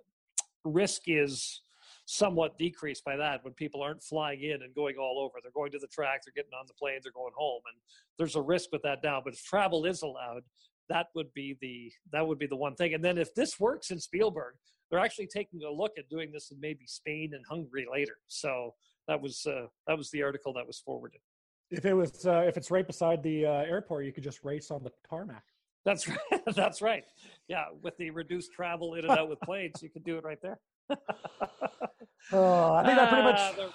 risk 0.64 1.04
is 1.08 1.62
somewhat 2.06 2.58
decreased 2.58 3.04
by 3.06 3.16
that 3.16 3.44
when 3.44 3.54
people 3.54 3.82
aren't 3.82 4.04
flying 4.04 4.42
in 4.42 4.62
and 4.62 4.76
going 4.76 4.96
all 4.98 5.20
over. 5.20 5.40
They're 5.42 5.52
going 5.54 5.72
to 5.72 5.80
the 5.80 5.88
track, 5.88 6.22
they're 6.26 6.34
getting 6.36 6.58
on 6.58 6.66
the 6.68 6.74
plane, 6.74 7.00
they're 7.02 7.12
going 7.12 7.34
home, 7.36 7.62
and 7.72 7.80
there's 8.18 8.36
a 8.36 8.42
risk 8.42 8.70
with 8.72 8.82
that 8.84 9.00
now. 9.04 9.22
But 9.24 9.34
if 9.34 9.44
travel 9.44 9.86
is 9.86 10.02
allowed, 10.02 10.44
that 10.90 11.08
would 11.16 11.34
be 11.34 11.58
the 11.62 11.92
that 12.12 12.28
would 12.28 12.40
be 12.40 12.48
the 12.48 12.56
one 12.56 12.76
thing. 12.76 12.94
And 12.94 13.04
then 13.04 13.18
if 13.18 13.34
this 13.34 13.60
works 13.60 13.92
in 13.92 14.00
Spielberg, 14.00 14.56
they're 14.90 15.00
actually 15.00 15.28
taking 15.28 15.64
a 15.64 15.72
look 15.72 15.94
at 15.98 16.10
doing 16.10 16.32
this 16.32 16.52
in 16.52 16.60
maybe 16.60 16.86
Spain 16.86 17.32
and 17.34 17.44
Hungary 17.50 17.88
later. 17.92 18.18
So 18.28 18.74
that 19.08 19.22
was 19.22 19.46
uh, 19.46 19.68
that 19.88 19.98
was 19.98 20.12
the 20.12 20.24
article 20.24 20.54
that 20.54 20.68
was 20.68 20.80
forwarded. 20.80 21.22
If 21.72 21.86
it 21.86 21.94
was 21.94 22.26
uh, 22.26 22.44
if 22.48 22.58
it's 22.58 22.70
right 22.70 22.86
beside 22.86 23.24
the 23.24 23.46
uh, 23.46 23.52
airport, 23.52 24.06
you 24.06 24.12
could 24.12 24.24
just 24.24 24.44
race 24.44 24.72
on 24.72 24.84
the 24.84 24.92
tarmac. 25.10 25.44
That's 25.86 26.08
right. 26.32 26.42
That's 26.56 26.82
right. 26.82 27.04
Yeah, 27.48 27.66
with 27.82 27.98
the 27.98 28.10
reduced 28.10 28.52
travel 28.54 28.96
in 28.96 29.06
and 29.06 29.18
out 29.18 29.30
with 29.30 29.40
planes, 29.42 29.82
you 29.82 29.90
could 29.90 30.04
do 30.04 30.18
it 30.18 30.24
right 30.24 30.42
there. 30.42 30.60
oh, 32.32 32.74
I 32.74 32.86
think 32.86 32.98
that 32.98 33.10
pretty 33.10 33.24
much 33.24 33.40
uh, 33.40 33.70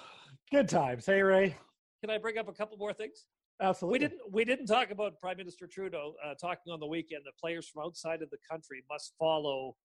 good 0.51 0.67
times. 0.67 1.05
Hey, 1.05 1.21
Wray. 1.21 1.55
Can 2.01 2.09
I 2.09 2.17
bring 2.17 2.37
up 2.37 2.47
a 2.47 2.53
couple 2.53 2.77
more 2.77 2.93
things? 2.93 3.25
Absolutely. 3.61 3.95
We 3.95 3.99
didn't. 3.99 4.21
We 4.31 4.45
didn't 4.45 4.67
talk 4.67 4.91
about 4.91 5.19
Prime 5.19 5.37
Minister 5.37 5.67
Trudeau 5.67 6.13
uh, 6.25 6.33
talking 6.39 6.71
on 6.71 6.79
the 6.79 6.87
weekend 6.87 7.23
that 7.25 7.37
players 7.37 7.67
from 7.67 7.83
outside 7.83 8.21
of 8.21 8.29
the 8.29 8.37
country 8.49 8.83
must 8.89 9.13
follow 9.19 9.75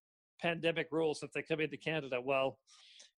pandemic 0.41 0.89
rules 0.91 1.23
if 1.23 1.33
they 1.33 1.43
come 1.43 1.61
into 1.61 1.77
Canada. 1.77 2.21
Well, 2.23 2.59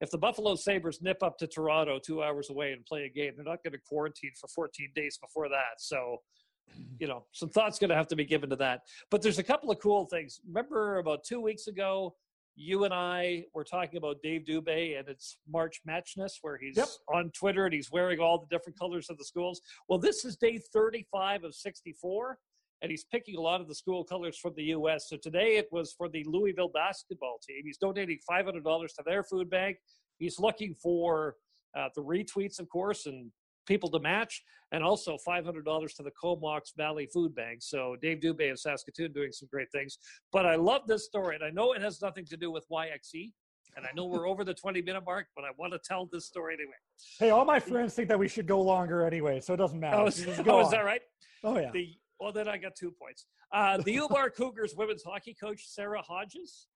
if 0.00 0.10
the 0.10 0.18
Buffalo 0.18 0.54
Sabres 0.54 1.00
nip 1.02 1.22
up 1.22 1.38
to 1.38 1.46
Toronto, 1.46 1.98
two 1.98 2.22
hours 2.22 2.50
away, 2.50 2.72
and 2.72 2.84
play 2.84 3.04
a 3.04 3.08
game, 3.08 3.32
they're 3.36 3.44
not 3.44 3.62
going 3.62 3.72
to 3.72 3.78
quarantine 3.86 4.32
for 4.38 4.48
14 4.48 4.90
days 4.94 5.18
before 5.18 5.48
that. 5.48 5.78
So, 5.78 6.18
you 6.98 7.06
know, 7.06 7.24
some 7.32 7.48
thought's 7.48 7.78
going 7.78 7.90
to 7.90 7.96
have 7.96 8.08
to 8.08 8.16
be 8.16 8.24
given 8.24 8.50
to 8.50 8.56
that. 8.56 8.80
But 9.10 9.22
there's 9.22 9.38
a 9.38 9.42
couple 9.42 9.70
of 9.70 9.78
cool 9.80 10.06
things. 10.06 10.40
Remember 10.46 10.98
about 10.98 11.24
two 11.24 11.40
weeks 11.40 11.66
ago, 11.66 12.14
you 12.56 12.84
and 12.84 12.94
I 12.94 13.44
were 13.54 13.64
talking 13.64 13.98
about 13.98 14.22
Dave 14.22 14.44
Dubé 14.48 14.98
and 14.98 15.08
it's 15.08 15.38
March 15.46 15.80
Matchness, 15.84 16.38
where 16.40 16.56
he's 16.56 16.76
yep. 16.76 16.88
on 17.12 17.30
Twitter 17.30 17.66
and 17.66 17.74
he's 17.74 17.92
wearing 17.92 18.18
all 18.18 18.38
the 18.38 18.46
different 18.54 18.78
colors 18.78 19.10
of 19.10 19.18
the 19.18 19.24
schools. 19.24 19.60
Well, 19.88 19.98
this 19.98 20.24
is 20.24 20.36
day 20.36 20.58
35 20.72 21.44
of 21.44 21.54
64, 21.54 22.38
and 22.80 22.90
he's 22.90 23.04
picking 23.04 23.36
a 23.36 23.40
lot 23.40 23.60
of 23.60 23.68
the 23.68 23.74
school 23.74 24.04
colors 24.04 24.38
from 24.38 24.54
the 24.56 24.64
U.S. 24.64 25.08
So 25.08 25.18
today 25.18 25.56
it 25.56 25.68
was 25.70 25.94
for 25.96 26.08
the 26.08 26.24
Louisville 26.26 26.70
basketball 26.72 27.38
team. 27.46 27.62
He's 27.64 27.78
donating 27.78 28.18
$500 28.28 28.62
to 28.62 29.02
their 29.04 29.22
food 29.22 29.50
bank. 29.50 29.76
He's 30.18 30.38
looking 30.38 30.74
for 30.74 31.36
uh, 31.76 31.88
the 31.94 32.02
retweets, 32.02 32.58
of 32.58 32.70
course, 32.70 33.04
and 33.04 33.30
people 33.66 33.90
to 33.90 34.00
match, 34.00 34.42
and 34.72 34.82
also 34.82 35.16
$500 35.26 35.96
to 35.96 36.02
the 36.02 36.10
Comox 36.10 36.72
Valley 36.76 37.08
Food 37.12 37.34
Bank. 37.34 37.58
So 37.60 37.96
Dave 38.00 38.20
Dubé 38.20 38.50
of 38.50 38.58
Saskatoon 38.58 39.12
doing 39.12 39.32
some 39.32 39.48
great 39.50 39.70
things. 39.70 39.98
But 40.32 40.46
I 40.46 40.56
love 40.56 40.82
this 40.86 41.04
story, 41.04 41.34
and 41.34 41.44
I 41.44 41.50
know 41.50 41.72
it 41.72 41.82
has 41.82 42.00
nothing 42.00 42.24
to 42.26 42.36
do 42.36 42.50
with 42.50 42.64
YXE, 42.70 43.32
and 43.76 43.84
I 43.84 43.90
know 43.94 44.06
we're 44.06 44.28
over 44.28 44.44
the 44.44 44.54
20 44.54 44.80
minute 44.82 45.02
mark, 45.04 45.26
but 45.36 45.44
I 45.44 45.50
want 45.58 45.72
to 45.72 45.78
tell 45.78 46.08
this 46.10 46.26
story 46.26 46.54
anyway. 46.54 46.72
Hey, 47.18 47.30
all 47.30 47.44
my 47.44 47.60
friends 47.60 47.94
think 47.94 48.08
that 48.08 48.18
we 48.18 48.28
should 48.28 48.46
go 48.46 48.60
longer 48.60 49.04
anyway, 49.04 49.40
so 49.40 49.54
it 49.54 49.58
doesn't 49.58 49.78
matter. 49.78 49.98
Oh, 49.98 50.06
is, 50.06 50.26
oh, 50.46 50.60
is 50.60 50.70
that 50.70 50.84
right? 50.84 51.02
Oh, 51.44 51.58
yeah. 51.58 51.70
The, 51.72 51.90
well, 52.18 52.32
then 52.32 52.48
I 52.48 52.56
got 52.56 52.74
two 52.74 52.90
points. 52.90 53.26
Uh, 53.52 53.78
the 53.78 53.96
Ubar 53.96 54.34
Cougars 54.34 54.74
women's 54.76 55.02
hockey 55.02 55.36
coach, 55.38 55.64
Sarah 55.66 56.02
Hodges. 56.02 56.68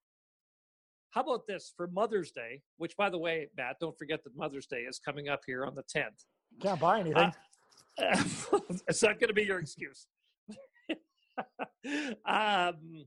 How 1.11 1.21
about 1.21 1.45
this 1.45 1.73
for 1.75 1.87
Mother's 1.87 2.31
Day, 2.31 2.61
which, 2.77 2.95
by 2.95 3.09
the 3.09 3.17
way, 3.17 3.49
Matt, 3.57 3.77
don't 3.81 3.97
forget 3.97 4.23
that 4.23 4.35
Mother's 4.35 4.65
Day 4.65 4.81
is 4.81 4.97
coming 4.97 5.27
up 5.27 5.41
here 5.45 5.65
on 5.65 5.75
the 5.75 5.83
10th. 5.83 6.23
Can't 6.61 6.79
buy 6.79 6.99
anything. 6.99 7.17
Uh, 7.17 7.31
it's 8.87 9.03
not 9.03 9.19
going 9.19 9.27
to 9.27 9.33
be 9.33 9.43
your 9.43 9.59
excuse. 9.59 10.07
um, 12.25 13.05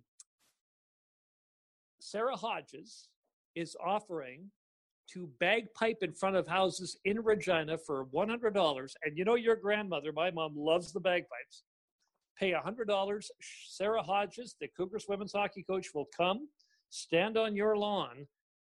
Sarah 2.01 2.37
Hodges 2.37 3.09
is 3.55 3.77
offering 3.85 4.51
to 5.13 5.29
bagpipe 5.39 5.99
in 6.03 6.13
front 6.13 6.37
of 6.37 6.47
houses 6.49 6.97
in 7.05 7.23
Regina 7.23 7.79
for 7.79 8.07
$100. 8.07 8.91
And 9.05 9.17
you 9.17 9.25
know 9.25 9.37
your 9.37 9.57
grandmother, 9.57 10.13
my 10.13 10.31
mom 10.31 10.55
loves 10.57 10.93
the 10.93 11.01
bagpipes. 11.01 11.65
Pay 12.39 12.53
$100. 12.53 13.25
Sarah 13.69 14.03
Hodges, 14.03 14.57
the 14.61 14.69
Cougars 14.77 15.07
women's 15.09 15.33
hockey 15.33 15.65
coach, 15.69 15.89
will 15.95 16.09
come, 16.17 16.49
stand 16.91 17.37
on 17.37 17.55
your 17.55 17.77
lawn, 17.77 18.27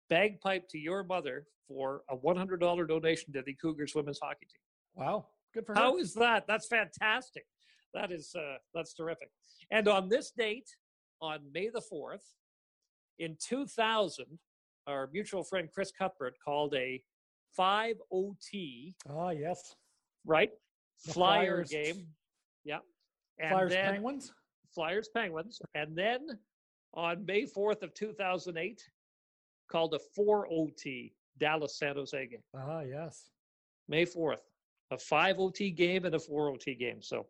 bagpipe 0.10 0.68
to 0.70 0.78
your 0.78 1.04
mother 1.04 1.46
for 1.68 2.02
a 2.10 2.18
$100 2.18 2.88
donation 2.88 3.32
to 3.34 3.42
the 3.46 3.54
Cougars 3.54 3.94
women's 3.96 4.20
hockey 4.22 4.46
team. 4.46 4.63
Wow, 4.96 5.28
good 5.54 5.66
for 5.66 5.74
her. 5.74 5.80
How 5.80 5.98
is 5.98 6.14
that? 6.16 6.46
That's 6.48 6.68
fantastic. 6.68 7.46
That 7.94 8.12
is 8.12 8.34
uh, 8.38 8.58
that's 8.74 8.94
terrific. 8.94 9.30
And 9.72 9.88
on 9.88 10.10
this 10.10 10.32
date, 10.32 10.70
on 11.22 11.40
May 11.54 11.70
the 11.70 11.82
fourth, 11.82 12.24
in 13.20 13.38
2000, 13.40 14.26
our 14.88 15.10
mutual 15.14 15.44
friend 15.44 15.70
Chris 15.74 15.92
Cuthbert 15.92 16.36
called 16.44 16.74
a 16.76 17.02
five 17.56 17.96
OT. 18.12 18.96
Ah, 19.10 19.30
yes. 19.30 19.76
Right, 20.26 20.52
The 21.06 21.14
flyer 21.14 21.66
Flyers- 21.66 21.70
game. 21.70 22.08
Yeah, 22.66 22.80
and 23.40 23.50
Flyers 23.52 23.72
then 23.72 23.86
Penguins. 23.94 24.32
Flyers 24.74 25.10
Penguins, 25.14 25.62
and 25.76 25.96
then 25.96 26.28
on 26.94 27.26
May 27.26 27.46
fourth 27.46 27.84
of 27.84 27.94
2008, 27.94 28.82
called 29.70 29.94
a 29.94 30.00
four 30.16 30.48
OT 30.52 31.14
Dallas 31.40 31.78
San 31.78 31.96
Jose 31.96 32.28
game. 32.28 32.40
Ah, 32.56 32.82
yes. 32.82 33.30
May 33.90 34.06
4th. 34.06 34.38
A 34.94 34.98
five 34.98 35.40
OT 35.40 35.72
game 35.72 36.06
and 36.06 36.16
a 36.16 36.20
four 36.20 36.50
OT 36.50 36.76
game. 36.76 37.02
So 37.02 37.26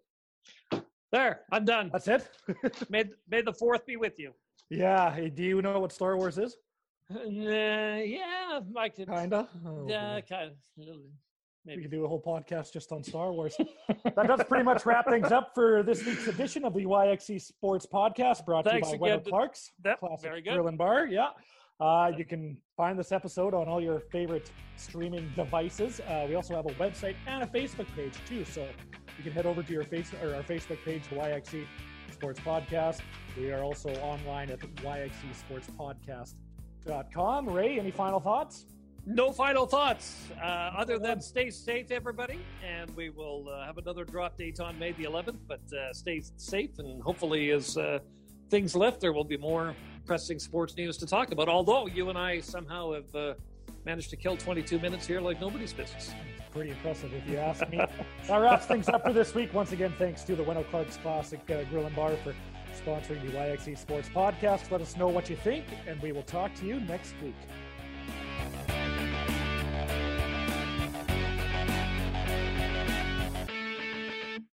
there, 1.12 1.41
I'm 1.52 1.63
done. 1.65 1.89
That's 1.93 2.08
it. 2.08 2.28
May, 2.89 3.06
may 3.30 3.41
the 3.41 3.54
4th 3.54 3.86
be 3.86 3.97
with 3.97 4.17
you. 4.17 4.34
yeah. 4.69 5.13
Hey, 5.13 5.30
do 5.30 5.43
you 5.43 5.62
know 5.62 5.80
what 5.80 5.91
Star 5.91 6.17
Wars 6.17 6.38
is? 6.38 6.58
Uh, 7.13 7.19
yeah, 7.28 8.60
I 8.76 8.89
could. 8.89 9.08
Kinda. 9.08 9.47
Oh, 9.65 9.86
yeah, 9.88 10.19
kind 10.21 10.52
of. 10.52 10.97
Maybe. 11.65 11.78
We 11.78 11.82
could 11.84 11.91
do 11.91 12.04
a 12.04 12.08
whole 12.08 12.21
podcast 12.21 12.73
just 12.73 12.91
on 12.91 13.04
Star 13.04 13.32
Wars. 13.32 13.56
that 14.04 14.28
does 14.28 14.41
pretty 14.49 14.63
much 14.65 14.86
wrap 14.86 15.08
things 15.08 15.32
up 15.32 15.52
for 15.56 15.82
this 15.84 16.04
week's 16.06 16.28
edition 16.28 16.65
of 16.65 16.73
the 16.73 16.84
YXE 16.84 17.41
Sports 17.41 17.86
Podcast, 17.86 18.43
brought 18.45 18.65
Thanks 18.65 18.89
to 18.89 18.95
you 18.95 18.99
by 18.99 19.10
Wendel 19.12 19.30
Clark's 19.32 19.71
Yep, 19.86 19.99
Classic 19.99 20.21
very 20.21 20.41
good. 20.41 20.54
Grill 20.56 20.67
and 20.67 20.78
Bar. 20.78 21.06
Yeah. 21.06 21.30
Uh, 21.79 22.12
you 22.17 22.25
can 22.25 22.57
find 22.77 22.97
this 22.97 23.12
episode 23.12 23.53
on 23.53 23.67
all 23.67 23.79
your 23.81 23.99
favorite 23.99 24.49
streaming 24.77 25.29
devices. 25.36 25.99
Uh, 26.01 26.25
we 26.27 26.33
also 26.36 26.55
have 26.55 26.65
a 26.65 26.73
website 26.75 27.15
and 27.27 27.43
a 27.43 27.47
Facebook 27.47 27.88
page 27.95 28.13
too, 28.27 28.43
so 28.45 28.65
you 29.17 29.23
can 29.23 29.33
head 29.33 29.45
over 29.45 29.62
to 29.63 29.73
your 29.73 29.83
face 29.83 30.12
or 30.21 30.36
our 30.36 30.43
Facebook 30.43 30.77
page, 30.86 31.03
YXE 31.12 31.65
Sports 32.12 32.39
Podcast. 32.39 33.01
We 33.38 33.51
are 33.51 33.63
also 33.63 33.93
online 33.95 34.51
at 34.51 34.59
yxesportspodcast.com. 34.59 37.49
Wray, 37.49 37.79
any 37.79 37.91
final 37.91 38.19
thoughts? 38.19 38.65
No 39.05 39.33
final 39.33 39.65
thoughts 39.65 40.29
uh, 40.41 40.71
other 40.77 40.97
than 40.97 41.19
stay 41.19 41.49
safe, 41.49 41.91
everybody. 41.91 42.39
And 42.65 42.89
we 42.95 43.09
will 43.09 43.49
uh, 43.49 43.65
have 43.65 43.77
another 43.77 44.05
drop 44.05 44.38
date 44.38 44.62
on 44.62 44.79
May 44.79 44.93
the 44.93 45.03
11th, 45.03 45.39
but 45.45 45.59
uh, 45.73 45.91
stay 45.91 46.23
safe. 46.38 46.79
And 46.79 47.03
hopefully, 47.03 47.51
as 47.51 47.77
uh, 47.77 47.99
things 48.49 48.75
lift, 48.75 49.01
there 49.01 49.12
will 49.12 49.25
be 49.25 49.36
more 49.36 49.75
pressing 50.05 50.39
sports 50.39 50.75
news 50.75 50.97
to 50.97 51.05
talk 51.05 51.31
about. 51.31 51.49
Although 51.49 51.87
you 51.87 52.09
and 52.09 52.17
I 52.17 52.39
somehow 52.39 52.93
have 52.93 53.15
uh, 53.15 53.33
managed 53.85 54.09
to 54.11 54.15
kill 54.15 54.37
22 54.37 54.79
minutes 54.79 55.05
here 55.07 55.21
like 55.21 55.39
nobody's 55.39 55.73
business. 55.73 56.11
Pretty 56.51 56.71
impressive, 56.71 57.13
if 57.13 57.27
you 57.27 57.37
ask 57.37 57.67
me. 57.69 57.77
that 58.27 58.37
wraps 58.37 58.65
things 58.65 58.87
up 58.89 59.03
for 59.03 59.13
this 59.13 59.33
week. 59.33 59.53
Once 59.53 59.71
again, 59.71 59.93
thanks 59.97 60.23
to 60.23 60.35
the 60.35 60.43
Wendel 60.43 60.65
Clark's 60.65 60.97
Classic 60.97 61.39
uh, 61.49 61.63
Grill 61.65 61.85
and 61.85 61.95
Bar 61.95 62.15
for 62.23 62.35
sponsoring 62.85 63.21
the 63.21 63.37
YXE 63.37 63.77
Sports 63.77 64.09
Podcast. 64.09 64.69
Let 64.71 64.81
us 64.81 64.95
know 64.95 65.07
what 65.07 65.29
you 65.29 65.35
think, 65.35 65.65
and 65.87 66.01
we 66.01 66.11
will 66.11 66.23
talk 66.23 66.53
to 66.55 66.65
you 66.65 66.79
next 66.81 67.13
week. 67.23 67.35